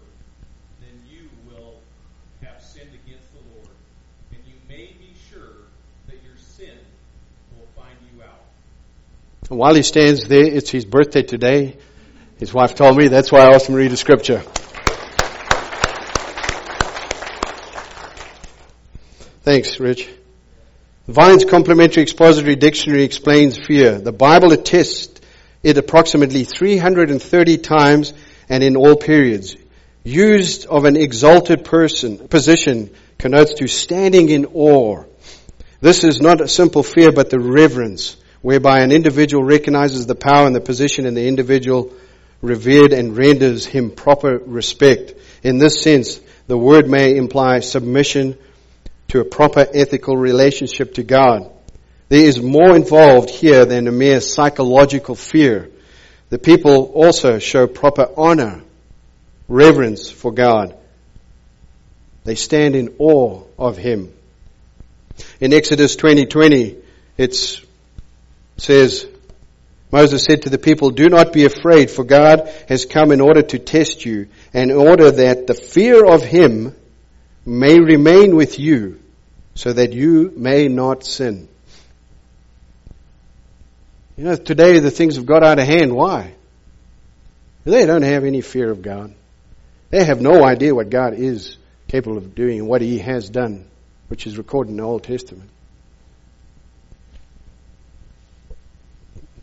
then 0.81 1.01
you 1.09 1.29
will 1.49 1.75
have 2.43 2.61
sinned 2.61 2.91
against 3.05 3.31
the 3.31 3.39
Lord, 3.55 3.69
and 4.31 4.39
you 4.45 4.53
may 4.67 4.93
be 4.99 5.15
sure 5.31 5.65
that 6.07 6.21
your 6.23 6.37
sin 6.37 6.77
will 7.57 7.67
find 7.75 7.95
you 8.13 8.21
out. 8.23 8.43
And 9.51 9.59
while 9.59 9.75
he 9.75 9.83
stands 9.83 10.29
there, 10.29 10.45
it's 10.45 10.69
his 10.69 10.85
birthday 10.85 11.23
today. 11.23 11.75
His 12.39 12.53
wife 12.53 12.73
told 12.73 12.95
me, 12.95 13.09
that's 13.09 13.33
why 13.33 13.41
I 13.41 13.53
asked 13.53 13.67
him 13.67 13.75
to 13.75 13.81
read 13.81 13.91
a 13.91 13.97
scripture. 13.97 14.41
Thanks, 19.43 19.77
Rich. 19.77 20.07
Vine's 21.05 21.43
Complementary 21.43 22.01
Expository 22.01 22.55
Dictionary 22.55 23.03
explains 23.03 23.57
fear. 23.57 23.99
The 23.99 24.13
Bible 24.13 24.53
attests 24.53 25.19
it 25.63 25.77
approximately 25.77 26.45
330 26.45 27.57
times 27.57 28.13
and 28.47 28.63
in 28.63 28.77
all 28.77 28.95
periods. 28.95 29.57
Used 30.05 30.65
of 30.65 30.85
an 30.85 30.95
exalted 30.95 31.65
person, 31.65 32.29
position 32.29 32.89
connotes 33.17 33.55
to 33.55 33.67
standing 33.67 34.29
in 34.29 34.45
awe. 34.53 35.03
This 35.81 36.05
is 36.05 36.21
not 36.21 36.39
a 36.39 36.47
simple 36.47 36.83
fear, 36.83 37.11
but 37.11 37.29
the 37.29 37.39
reverence 37.41 38.15
whereby 38.41 38.81
an 38.81 38.91
individual 38.91 39.43
recognizes 39.43 40.05
the 40.05 40.15
power 40.15 40.47
and 40.47 40.55
the 40.55 40.61
position 40.61 41.05
in 41.05 41.13
the 41.13 41.27
individual 41.27 41.93
revered 42.41 42.91
and 42.91 43.15
renders 43.15 43.65
him 43.65 43.91
proper 43.91 44.37
respect. 44.37 45.13
In 45.43 45.57
this 45.57 45.81
sense, 45.81 46.19
the 46.47 46.57
word 46.57 46.89
may 46.89 47.15
imply 47.15 47.59
submission 47.59 48.37
to 49.09 49.19
a 49.19 49.25
proper 49.25 49.67
ethical 49.73 50.17
relationship 50.17 50.95
to 50.95 51.03
God. 51.03 51.51
There 52.09 52.25
is 52.25 52.41
more 52.41 52.75
involved 52.75 53.29
here 53.29 53.65
than 53.65 53.87
a 53.87 53.91
mere 53.91 54.21
psychological 54.21 55.15
fear. 55.15 55.69
The 56.29 56.39
people 56.39 56.85
also 56.93 57.39
show 57.39 57.67
proper 57.67 58.07
honor, 58.17 58.63
reverence 59.47 60.09
for 60.09 60.31
God. 60.31 60.75
They 62.23 62.35
stand 62.35 62.75
in 62.75 62.95
awe 62.99 63.43
of 63.57 63.77
Him. 63.77 64.13
In 65.39 65.53
Exodus 65.53 65.95
20:20, 65.95 66.77
it 67.17 67.61
says, 68.61 69.07
Moses 69.91 70.23
said 70.23 70.43
to 70.43 70.49
the 70.49 70.59
people, 70.59 70.91
Do 70.91 71.09
not 71.09 71.33
be 71.33 71.45
afraid, 71.45 71.89
for 71.89 72.03
God 72.03 72.47
has 72.69 72.85
come 72.85 73.11
in 73.11 73.19
order 73.19 73.41
to 73.41 73.59
test 73.59 74.05
you, 74.05 74.27
in 74.53 74.71
order 74.71 75.09
that 75.09 75.47
the 75.47 75.55
fear 75.55 76.05
of 76.05 76.21
Him 76.21 76.75
may 77.45 77.79
remain 77.79 78.35
with 78.35 78.59
you, 78.59 78.99
so 79.55 79.73
that 79.73 79.93
you 79.93 80.31
may 80.35 80.67
not 80.67 81.03
sin. 81.03 81.49
You 84.15 84.25
know, 84.25 84.35
today 84.35 84.79
the 84.79 84.91
things 84.91 85.15
have 85.15 85.25
got 85.25 85.43
out 85.43 85.57
of 85.57 85.65
hand. 85.65 85.93
Why? 85.93 86.35
They 87.63 87.85
don't 87.85 88.03
have 88.03 88.23
any 88.23 88.41
fear 88.41 88.69
of 88.69 88.81
God. 88.81 89.13
They 89.89 90.03
have 90.03 90.21
no 90.21 90.43
idea 90.43 90.75
what 90.75 90.89
God 90.89 91.15
is 91.15 91.57
capable 91.87 92.17
of 92.17 92.35
doing 92.35 92.59
and 92.59 92.67
what 92.67 92.81
He 92.81 92.99
has 92.99 93.29
done, 93.29 93.65
which 94.07 94.27
is 94.27 94.37
recorded 94.37 94.69
in 94.71 94.77
the 94.77 94.83
Old 94.83 95.03
Testament. 95.03 95.49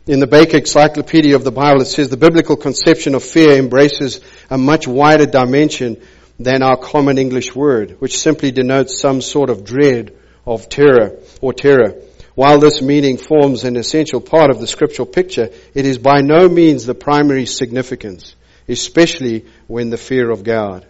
In 0.09 0.19
the 0.19 0.25
Baker 0.25 0.57
Encyclopedia 0.57 1.35
of 1.35 1.43
the 1.43 1.51
Bible, 1.51 1.83
it 1.83 1.85
says 1.85 2.09
the 2.09 2.17
biblical 2.17 2.55
conception 2.55 3.13
of 3.13 3.23
fear 3.23 3.51
embraces 3.51 4.21
a 4.49 4.57
much 4.57 4.87
wider 4.87 5.27
dimension 5.27 6.01
than 6.39 6.63
our 6.63 6.77
common 6.77 7.19
English 7.19 7.53
word, 7.55 7.97
which 7.99 8.17
simply 8.17 8.49
denotes 8.49 8.99
some 8.99 9.21
sort 9.21 9.51
of 9.51 9.63
dread 9.63 10.11
of 10.47 10.67
terror 10.67 11.19
or 11.41 11.53
terror. 11.53 12.01
While 12.33 12.57
this 12.57 12.81
meaning 12.81 13.17
forms 13.17 13.65
an 13.65 13.75
essential 13.75 14.19
part 14.19 14.49
of 14.49 14.59
the 14.59 14.65
scriptural 14.65 15.05
picture, 15.05 15.51
it 15.75 15.85
is 15.85 15.99
by 15.99 16.21
no 16.21 16.49
means 16.49 16.87
the 16.87 16.95
primary 16.95 17.45
significance, 17.45 18.33
especially 18.67 19.45
when 19.67 19.91
the 19.91 19.97
fear 19.97 20.31
of 20.31 20.43
God 20.43 20.87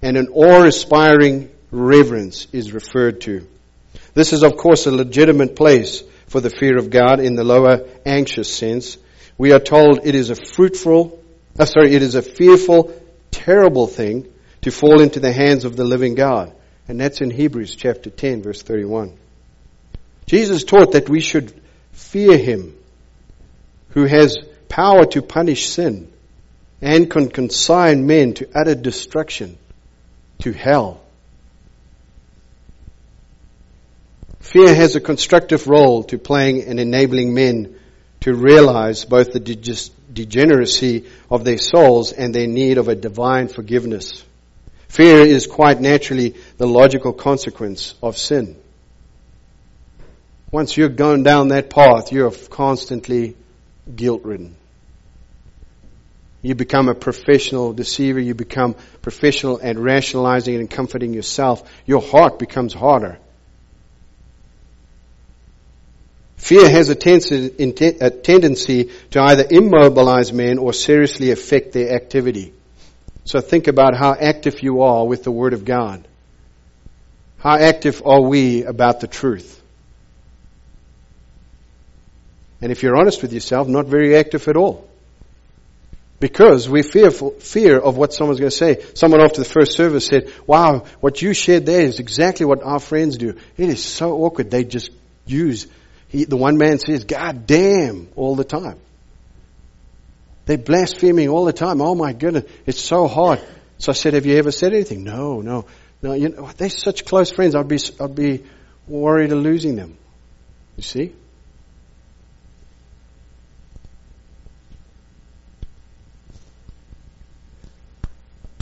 and 0.00 0.16
an 0.16 0.28
awe-inspiring 0.28 1.50
reverence 1.70 2.46
is 2.50 2.72
referred 2.72 3.20
to. 3.20 3.46
This 4.14 4.32
is 4.32 4.42
of 4.42 4.56
course 4.56 4.86
a 4.86 4.90
legitimate 4.90 5.54
place 5.54 6.02
for 6.30 6.40
the 6.40 6.48
fear 6.48 6.78
of 6.78 6.90
God 6.90 7.18
in 7.18 7.34
the 7.34 7.42
lower 7.42 7.88
anxious 8.06 8.54
sense. 8.54 8.96
We 9.36 9.50
are 9.50 9.58
told 9.58 10.06
it 10.06 10.14
is 10.14 10.30
a 10.30 10.36
fruitful, 10.36 11.20
uh, 11.58 11.64
sorry, 11.64 11.92
it 11.92 12.02
is 12.02 12.14
a 12.14 12.22
fearful, 12.22 12.94
terrible 13.32 13.88
thing 13.88 14.32
to 14.62 14.70
fall 14.70 15.00
into 15.00 15.18
the 15.18 15.32
hands 15.32 15.64
of 15.64 15.74
the 15.74 15.84
living 15.84 16.14
God. 16.14 16.54
And 16.86 17.00
that's 17.00 17.20
in 17.20 17.30
Hebrews 17.30 17.74
chapter 17.74 18.10
10 18.10 18.42
verse 18.42 18.62
31. 18.62 19.18
Jesus 20.26 20.62
taught 20.62 20.92
that 20.92 21.08
we 21.08 21.20
should 21.20 21.52
fear 21.90 22.38
Him 22.38 22.76
who 23.88 24.04
has 24.04 24.38
power 24.68 25.06
to 25.06 25.22
punish 25.22 25.68
sin 25.68 26.12
and 26.80 27.10
can 27.10 27.28
consign 27.28 28.06
men 28.06 28.34
to 28.34 28.48
utter 28.54 28.76
destruction, 28.76 29.58
to 30.42 30.52
hell. 30.52 31.00
Fear 34.50 34.74
has 34.74 34.96
a 34.96 35.00
constructive 35.00 35.68
role 35.68 36.02
to 36.02 36.18
playing 36.18 36.62
in 36.62 36.80
enabling 36.80 37.32
men 37.34 37.78
to 38.22 38.34
realize 38.34 39.04
both 39.04 39.32
the 39.32 39.38
degeneracy 39.38 41.06
of 41.30 41.44
their 41.44 41.56
souls 41.56 42.10
and 42.10 42.34
their 42.34 42.48
need 42.48 42.76
of 42.76 42.88
a 42.88 42.96
divine 42.96 43.46
forgiveness. 43.46 44.24
Fear 44.88 45.20
is 45.20 45.46
quite 45.46 45.80
naturally 45.80 46.34
the 46.56 46.66
logical 46.66 47.12
consequence 47.12 47.94
of 48.02 48.18
sin. 48.18 48.56
Once 50.50 50.76
you're 50.76 50.88
going 50.88 51.22
down 51.22 51.48
that 51.48 51.70
path, 51.70 52.10
you're 52.10 52.32
constantly 52.32 53.36
guilt 53.94 54.24
ridden. 54.24 54.56
You 56.42 56.56
become 56.56 56.88
a 56.88 56.94
professional 56.96 57.72
deceiver. 57.72 58.18
You 58.18 58.34
become 58.34 58.74
professional 59.00 59.60
at 59.62 59.78
rationalizing 59.78 60.56
and 60.56 60.68
comforting 60.68 61.14
yourself. 61.14 61.62
Your 61.86 62.02
heart 62.02 62.40
becomes 62.40 62.74
harder. 62.74 63.20
Fear 66.40 66.70
has 66.70 66.88
a, 66.88 66.94
tendency 66.94 68.90
to 69.10 69.20
either 69.20 69.44
immobilize 69.48 70.32
men 70.32 70.58
or 70.58 70.72
seriously 70.72 71.30
affect 71.32 71.72
their 71.72 71.94
activity. 71.94 72.54
So 73.24 73.40
think 73.40 73.68
about 73.68 73.94
how 73.94 74.14
active 74.18 74.62
you 74.62 74.80
are 74.80 75.06
with 75.06 75.22
the 75.22 75.30
Word 75.30 75.52
of 75.52 75.66
God. 75.66 76.08
How 77.38 77.56
active 77.56 78.02
are 78.06 78.22
we 78.22 78.64
about 78.64 79.00
the 79.00 79.06
truth? 79.06 79.62
And 82.62 82.72
if 82.72 82.82
you're 82.82 82.96
honest 82.96 83.20
with 83.20 83.34
yourself, 83.34 83.68
not 83.68 83.86
very 83.86 84.16
active 84.16 84.48
at 84.48 84.56
all. 84.56 84.88
Because 86.20 86.70
we're 86.70 86.82
fearful, 86.82 87.32
fear 87.32 87.78
of 87.78 87.98
what 87.98 88.14
someone's 88.14 88.40
going 88.40 88.50
to 88.50 88.56
say. 88.56 88.82
Someone 88.94 89.20
after 89.20 89.42
the 89.42 89.48
first 89.48 89.74
service 89.74 90.06
said, 90.06 90.32
wow, 90.46 90.86
what 91.00 91.20
you 91.20 91.34
shared 91.34 91.66
there 91.66 91.82
is 91.82 92.00
exactly 92.00 92.46
what 92.46 92.62
our 92.62 92.80
friends 92.80 93.18
do. 93.18 93.36
It 93.58 93.68
is 93.68 93.84
so 93.84 94.24
awkward. 94.24 94.50
They 94.50 94.64
just 94.64 94.90
use 95.26 95.66
he, 96.10 96.24
the 96.24 96.36
one 96.36 96.58
man 96.58 96.78
says, 96.78 97.04
God 97.04 97.46
damn, 97.46 98.08
all 98.16 98.34
the 98.34 98.44
time. 98.44 98.78
They're 100.46 100.58
blaspheming 100.58 101.28
all 101.28 101.44
the 101.44 101.52
time. 101.52 101.80
Oh 101.80 101.94
my 101.94 102.12
goodness, 102.12 102.44
it's 102.66 102.80
so 102.80 103.06
hard. 103.06 103.40
So 103.78 103.92
I 103.92 103.94
said, 103.94 104.14
have 104.14 104.26
you 104.26 104.36
ever 104.36 104.50
said 104.50 104.72
anything? 104.74 105.04
No, 105.04 105.40
no, 105.40 105.66
no. 106.02 106.12
You 106.14 106.30
know, 106.30 106.50
they're 106.56 106.68
such 106.68 107.04
close 107.04 107.30
friends. 107.30 107.54
I'd 107.54 107.68
be, 107.68 107.78
I'd 108.00 108.14
be 108.16 108.44
worried 108.88 109.30
of 109.30 109.38
losing 109.38 109.76
them. 109.76 109.96
You 110.76 110.82
see? 110.82 111.14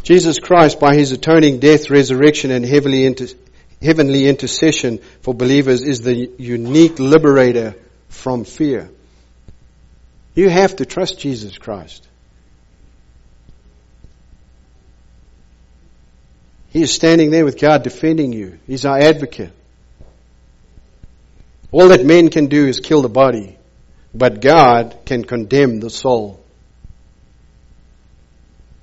Jesus 0.03 0.39
Christ, 0.39 0.79
by 0.79 0.95
his 0.95 1.13
atoning 1.13 1.61
death, 1.61 1.89
resurrection, 1.91 2.51
and 2.51 2.65
heavily 2.65 3.05
heavenly 3.83 4.29
intercession 4.29 4.99
for 5.21 5.35
believers 5.35 5.83
is 5.83 6.01
the 6.01 6.31
unique 6.39 6.99
liberator 6.99 7.75
from 8.09 8.45
fear. 8.45 8.91
You 10.35 10.49
have 10.49 10.77
to 10.77 10.87
trust 10.87 11.19
Jesus 11.19 11.59
Christ. 11.59 12.07
He 16.71 16.83
is 16.83 16.93
standing 16.93 17.31
there 17.31 17.45
with 17.45 17.59
God 17.59 17.83
defending 17.83 18.33
you. 18.33 18.59
He's 18.67 18.85
our 18.85 18.99
advocate. 18.99 19.53
All 21.71 21.89
that 21.89 22.05
men 22.05 22.29
can 22.31 22.47
do 22.47 22.67
is 22.67 22.81
kill 22.81 23.03
the 23.03 23.09
body, 23.09 23.57
but 24.15 24.41
God 24.41 24.99
can 25.05 25.25
condemn 25.25 25.81
the 25.81 25.91
soul. 25.91 26.41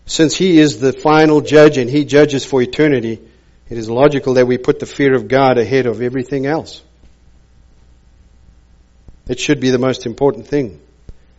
Since 0.05 0.35
He 0.35 0.59
is 0.59 0.79
the 0.79 0.93
final 0.93 1.41
judge 1.41 1.77
and 1.77 1.89
He 1.89 2.05
judges 2.05 2.45
for 2.45 2.61
eternity, 2.61 3.21
it 3.69 3.77
is 3.77 3.89
logical 3.89 4.35
that 4.35 4.47
we 4.47 4.57
put 4.57 4.79
the 4.79 4.85
fear 4.85 5.15
of 5.15 5.27
God 5.27 5.57
ahead 5.57 5.85
of 5.85 6.01
everything 6.01 6.45
else. 6.45 6.83
It 9.27 9.39
should 9.39 9.59
be 9.59 9.71
the 9.71 9.79
most 9.79 10.05
important 10.05 10.47
thing. 10.47 10.79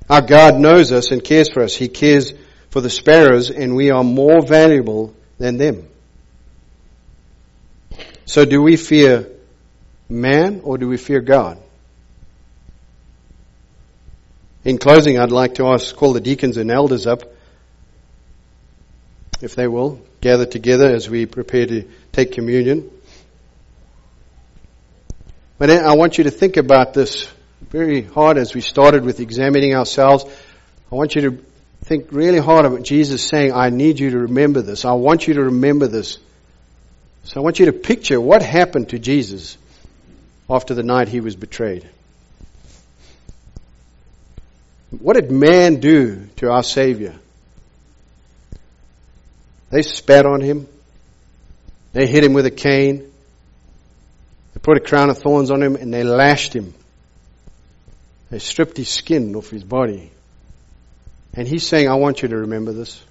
Our 0.08 0.22
God 0.22 0.56
knows 0.56 0.92
us 0.92 1.10
and 1.12 1.22
cares 1.22 1.48
for 1.48 1.62
us. 1.62 1.74
He 1.74 1.88
cares 1.88 2.32
for 2.70 2.80
the 2.80 2.90
sparrows 2.90 3.50
and 3.50 3.76
we 3.76 3.90
are 3.90 4.04
more 4.04 4.44
valuable 4.44 5.14
than 5.38 5.56
them. 5.56 5.88
So 8.24 8.44
do 8.44 8.60
we 8.60 8.76
fear 8.76 9.30
man 10.08 10.62
or 10.64 10.78
do 10.78 10.88
we 10.88 10.96
fear 10.96 11.20
God? 11.20 11.58
In 14.64 14.78
closing, 14.78 15.16
I'd 15.16 15.30
like 15.30 15.54
to 15.54 15.68
ask, 15.68 15.94
call 15.94 16.12
the 16.12 16.20
deacons 16.20 16.56
and 16.56 16.72
elders 16.72 17.06
up, 17.06 17.22
if 19.40 19.54
they 19.54 19.68
will, 19.68 20.00
gather 20.20 20.44
together 20.44 20.92
as 20.92 21.08
we 21.08 21.24
prepare 21.26 21.66
to 21.66 21.88
take 22.16 22.32
communion. 22.32 22.90
But 25.58 25.68
I 25.68 25.94
want 25.94 26.16
you 26.16 26.24
to 26.24 26.30
think 26.30 26.56
about 26.56 26.94
this 26.94 27.28
very 27.60 28.00
hard 28.00 28.38
as 28.38 28.54
we 28.54 28.62
started 28.62 29.04
with 29.04 29.20
examining 29.20 29.74
ourselves. 29.74 30.24
I 30.90 30.94
want 30.94 31.14
you 31.14 31.30
to 31.30 31.44
think 31.84 32.08
really 32.12 32.38
hard 32.38 32.64
about 32.64 32.82
Jesus 32.82 33.22
saying, 33.22 33.52
I 33.52 33.68
need 33.68 34.00
you 34.00 34.10
to 34.12 34.18
remember 34.20 34.62
this. 34.62 34.86
I 34.86 34.92
want 34.92 35.28
you 35.28 35.34
to 35.34 35.42
remember 35.42 35.88
this. 35.88 36.18
So 37.24 37.38
I 37.38 37.44
want 37.44 37.58
you 37.58 37.66
to 37.66 37.72
picture 37.74 38.18
what 38.18 38.40
happened 38.40 38.90
to 38.90 38.98
Jesus 38.98 39.58
after 40.48 40.72
the 40.72 40.82
night 40.82 41.08
he 41.08 41.20
was 41.20 41.36
betrayed. 41.36 41.86
What 44.90 45.14
did 45.14 45.30
man 45.30 45.80
do 45.80 46.28
to 46.36 46.50
our 46.50 46.62
Savior? 46.62 47.14
They 49.68 49.82
spat 49.82 50.24
on 50.24 50.40
him. 50.40 50.66
They 51.96 52.06
hit 52.06 52.22
him 52.22 52.34
with 52.34 52.44
a 52.44 52.50
cane. 52.50 53.10
They 54.52 54.60
put 54.60 54.76
a 54.76 54.80
crown 54.80 55.08
of 55.08 55.16
thorns 55.16 55.50
on 55.50 55.62
him 55.62 55.76
and 55.76 55.94
they 55.94 56.04
lashed 56.04 56.54
him. 56.54 56.74
They 58.28 58.38
stripped 58.38 58.76
his 58.76 58.90
skin 58.90 59.34
off 59.34 59.48
his 59.48 59.64
body. 59.64 60.10
And 61.32 61.48
he's 61.48 61.66
saying, 61.66 61.88
I 61.88 61.94
want 61.94 62.20
you 62.20 62.28
to 62.28 62.36
remember 62.36 62.74
this. 62.74 63.02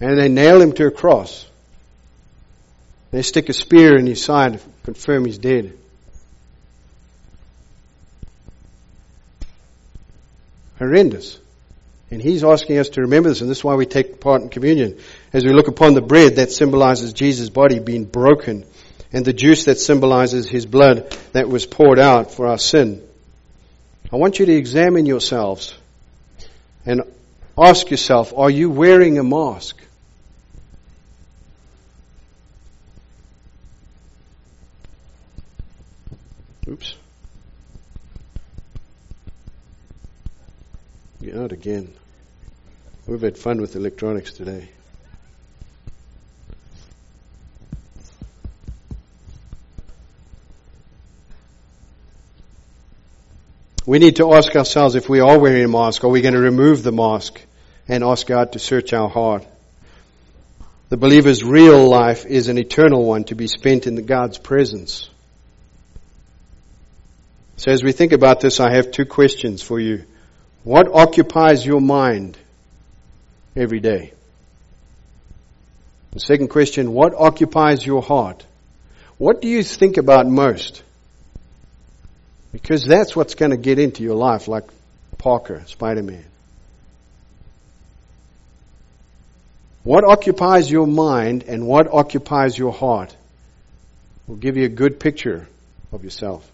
And 0.00 0.18
they 0.18 0.30
nail 0.30 0.62
him 0.62 0.72
to 0.72 0.86
a 0.86 0.90
cross. 0.90 1.46
They 3.10 3.20
stick 3.20 3.50
a 3.50 3.52
spear 3.52 3.98
in 3.98 4.06
his 4.06 4.24
side 4.24 4.54
to 4.54 4.60
confirm 4.84 5.26
he's 5.26 5.36
dead. 5.36 5.76
Horrendous. 10.78 11.38
And 12.10 12.22
he's 12.22 12.44
asking 12.44 12.78
us 12.78 12.88
to 12.90 13.02
remember 13.02 13.28
this, 13.28 13.42
and 13.42 13.50
this 13.50 13.58
is 13.58 13.64
why 13.64 13.74
we 13.74 13.84
take 13.84 14.20
part 14.20 14.40
in 14.40 14.48
communion. 14.48 14.98
As 15.34 15.44
we 15.44 15.52
look 15.52 15.66
upon 15.66 15.94
the 15.94 16.00
bread 16.00 16.36
that 16.36 16.52
symbolizes 16.52 17.12
Jesus' 17.12 17.50
body 17.50 17.80
being 17.80 18.04
broken, 18.04 18.64
and 19.12 19.24
the 19.24 19.32
juice 19.32 19.64
that 19.64 19.78
symbolizes 19.78 20.48
his 20.48 20.64
blood 20.64 21.10
that 21.32 21.48
was 21.48 21.66
poured 21.66 21.98
out 21.98 22.32
for 22.32 22.46
our 22.46 22.58
sin. 22.58 23.00
I 24.12 24.16
want 24.16 24.38
you 24.38 24.46
to 24.46 24.52
examine 24.52 25.06
yourselves 25.06 25.76
and 26.86 27.02
ask 27.56 27.90
yourself, 27.90 28.32
are 28.36 28.50
you 28.50 28.70
wearing 28.70 29.18
a 29.18 29.24
mask? 29.24 29.76
Oops. 36.68 36.94
Get 41.22 41.36
out 41.36 41.52
again. 41.52 41.92
We've 43.06 43.20
had 43.20 43.36
fun 43.36 43.60
with 43.60 43.76
electronics 43.76 44.32
today. 44.32 44.70
We 53.86 53.98
need 53.98 54.16
to 54.16 54.32
ask 54.32 54.56
ourselves 54.56 54.94
if 54.94 55.10
we 55.10 55.20
are 55.20 55.38
wearing 55.38 55.64
a 55.64 55.68
mask, 55.68 56.04
are 56.04 56.08
we 56.08 56.22
going 56.22 56.34
to 56.34 56.40
remove 56.40 56.82
the 56.82 56.92
mask 56.92 57.38
and 57.86 58.02
ask 58.02 58.26
God 58.26 58.52
to 58.52 58.58
search 58.58 58.94
our 58.94 59.10
heart? 59.10 59.46
The 60.88 60.96
believer's 60.96 61.44
real 61.44 61.86
life 61.88 62.24
is 62.24 62.48
an 62.48 62.56
eternal 62.56 63.04
one 63.04 63.24
to 63.24 63.34
be 63.34 63.46
spent 63.46 63.86
in 63.86 64.06
God's 64.06 64.38
presence. 64.38 65.10
So 67.56 67.72
as 67.72 67.82
we 67.82 67.92
think 67.92 68.12
about 68.12 68.40
this, 68.40 68.58
I 68.58 68.74
have 68.74 68.90
two 68.90 69.04
questions 69.04 69.62
for 69.62 69.78
you. 69.78 70.04
What 70.62 70.88
occupies 70.88 71.64
your 71.64 71.80
mind 71.80 72.38
every 73.54 73.80
day? 73.80 74.12
The 76.12 76.20
second 76.20 76.48
question, 76.48 76.92
what 76.92 77.12
occupies 77.14 77.84
your 77.84 78.00
heart? 78.00 78.46
What 79.18 79.42
do 79.42 79.48
you 79.48 79.62
think 79.62 79.98
about 79.98 80.26
most? 80.26 80.82
Because 82.54 82.84
that's 82.84 83.16
what's 83.16 83.34
going 83.34 83.50
to 83.50 83.56
get 83.56 83.80
into 83.80 84.04
your 84.04 84.14
life, 84.14 84.46
like 84.46 84.62
Parker, 85.18 85.64
Spider-Man. 85.66 86.24
What 89.82 90.04
occupies 90.04 90.70
your 90.70 90.86
mind 90.86 91.42
and 91.48 91.66
what 91.66 91.92
occupies 91.92 92.56
your 92.56 92.72
heart 92.72 93.14
will 94.28 94.36
give 94.36 94.56
you 94.56 94.66
a 94.66 94.68
good 94.68 95.00
picture 95.00 95.48
of 95.90 96.04
yourself. 96.04 96.48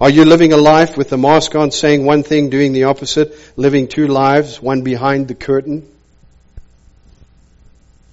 Are 0.00 0.08
you 0.08 0.24
living 0.24 0.52
a 0.52 0.56
life 0.56 0.96
with 0.96 1.10
the 1.10 1.18
mask 1.18 1.56
on, 1.56 1.72
saying 1.72 2.04
one 2.04 2.22
thing, 2.22 2.48
doing 2.48 2.72
the 2.72 2.84
opposite, 2.84 3.34
living 3.56 3.88
two 3.88 4.06
lives, 4.06 4.62
one 4.62 4.82
behind 4.82 5.26
the 5.26 5.34
curtain? 5.34 5.84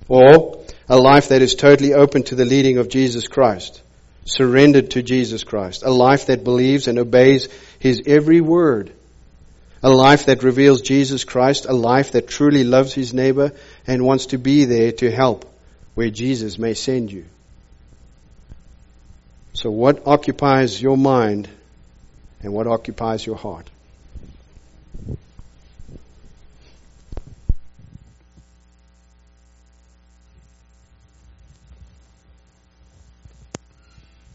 Or 0.08 0.66
a 0.90 0.98
life 0.98 1.30
that 1.30 1.44
is 1.44 1.54
totally 1.54 1.94
open 1.94 2.24
to 2.24 2.36
the 2.36 2.46
leading 2.46 2.80
of 2.80 2.90
Jesus 2.90 3.28
Christ, 3.28 3.83
surrendered 4.26 4.92
to 4.92 5.04
Jesus 5.04 5.44
Christ, 5.44 5.84
a 5.84 5.92
life 5.92 6.28
that 6.28 6.44
believes 6.44 6.88
and 6.88 6.98
obeys 7.00 7.48
His 7.80 8.04
every 8.06 8.42
word, 8.42 8.92
a 9.82 9.90
life 9.90 10.28
that 10.28 10.44
reveals 10.44 10.82
Jesus 10.82 11.24
Christ, 11.24 11.66
a 11.66 11.74
life 11.74 12.14
that 12.14 12.28
truly 12.28 12.64
loves 12.64 12.94
His 12.94 13.14
neighbor 13.14 13.52
and 13.86 14.06
wants 14.06 14.28
to 14.28 14.38
be 14.38 14.66
there 14.66 14.92
to 14.94 15.12
help 15.12 15.46
where 15.96 16.10
Jesus 16.10 16.58
may 16.58 16.74
send 16.74 17.12
you. 17.12 17.26
So 19.54 19.70
what 19.70 20.08
occupies 20.08 20.82
your 20.82 20.98
mind 20.98 21.48
and 22.42 22.54
what 22.54 22.68
occupies 22.68 23.26
your 23.26 23.36
heart. 23.36 23.70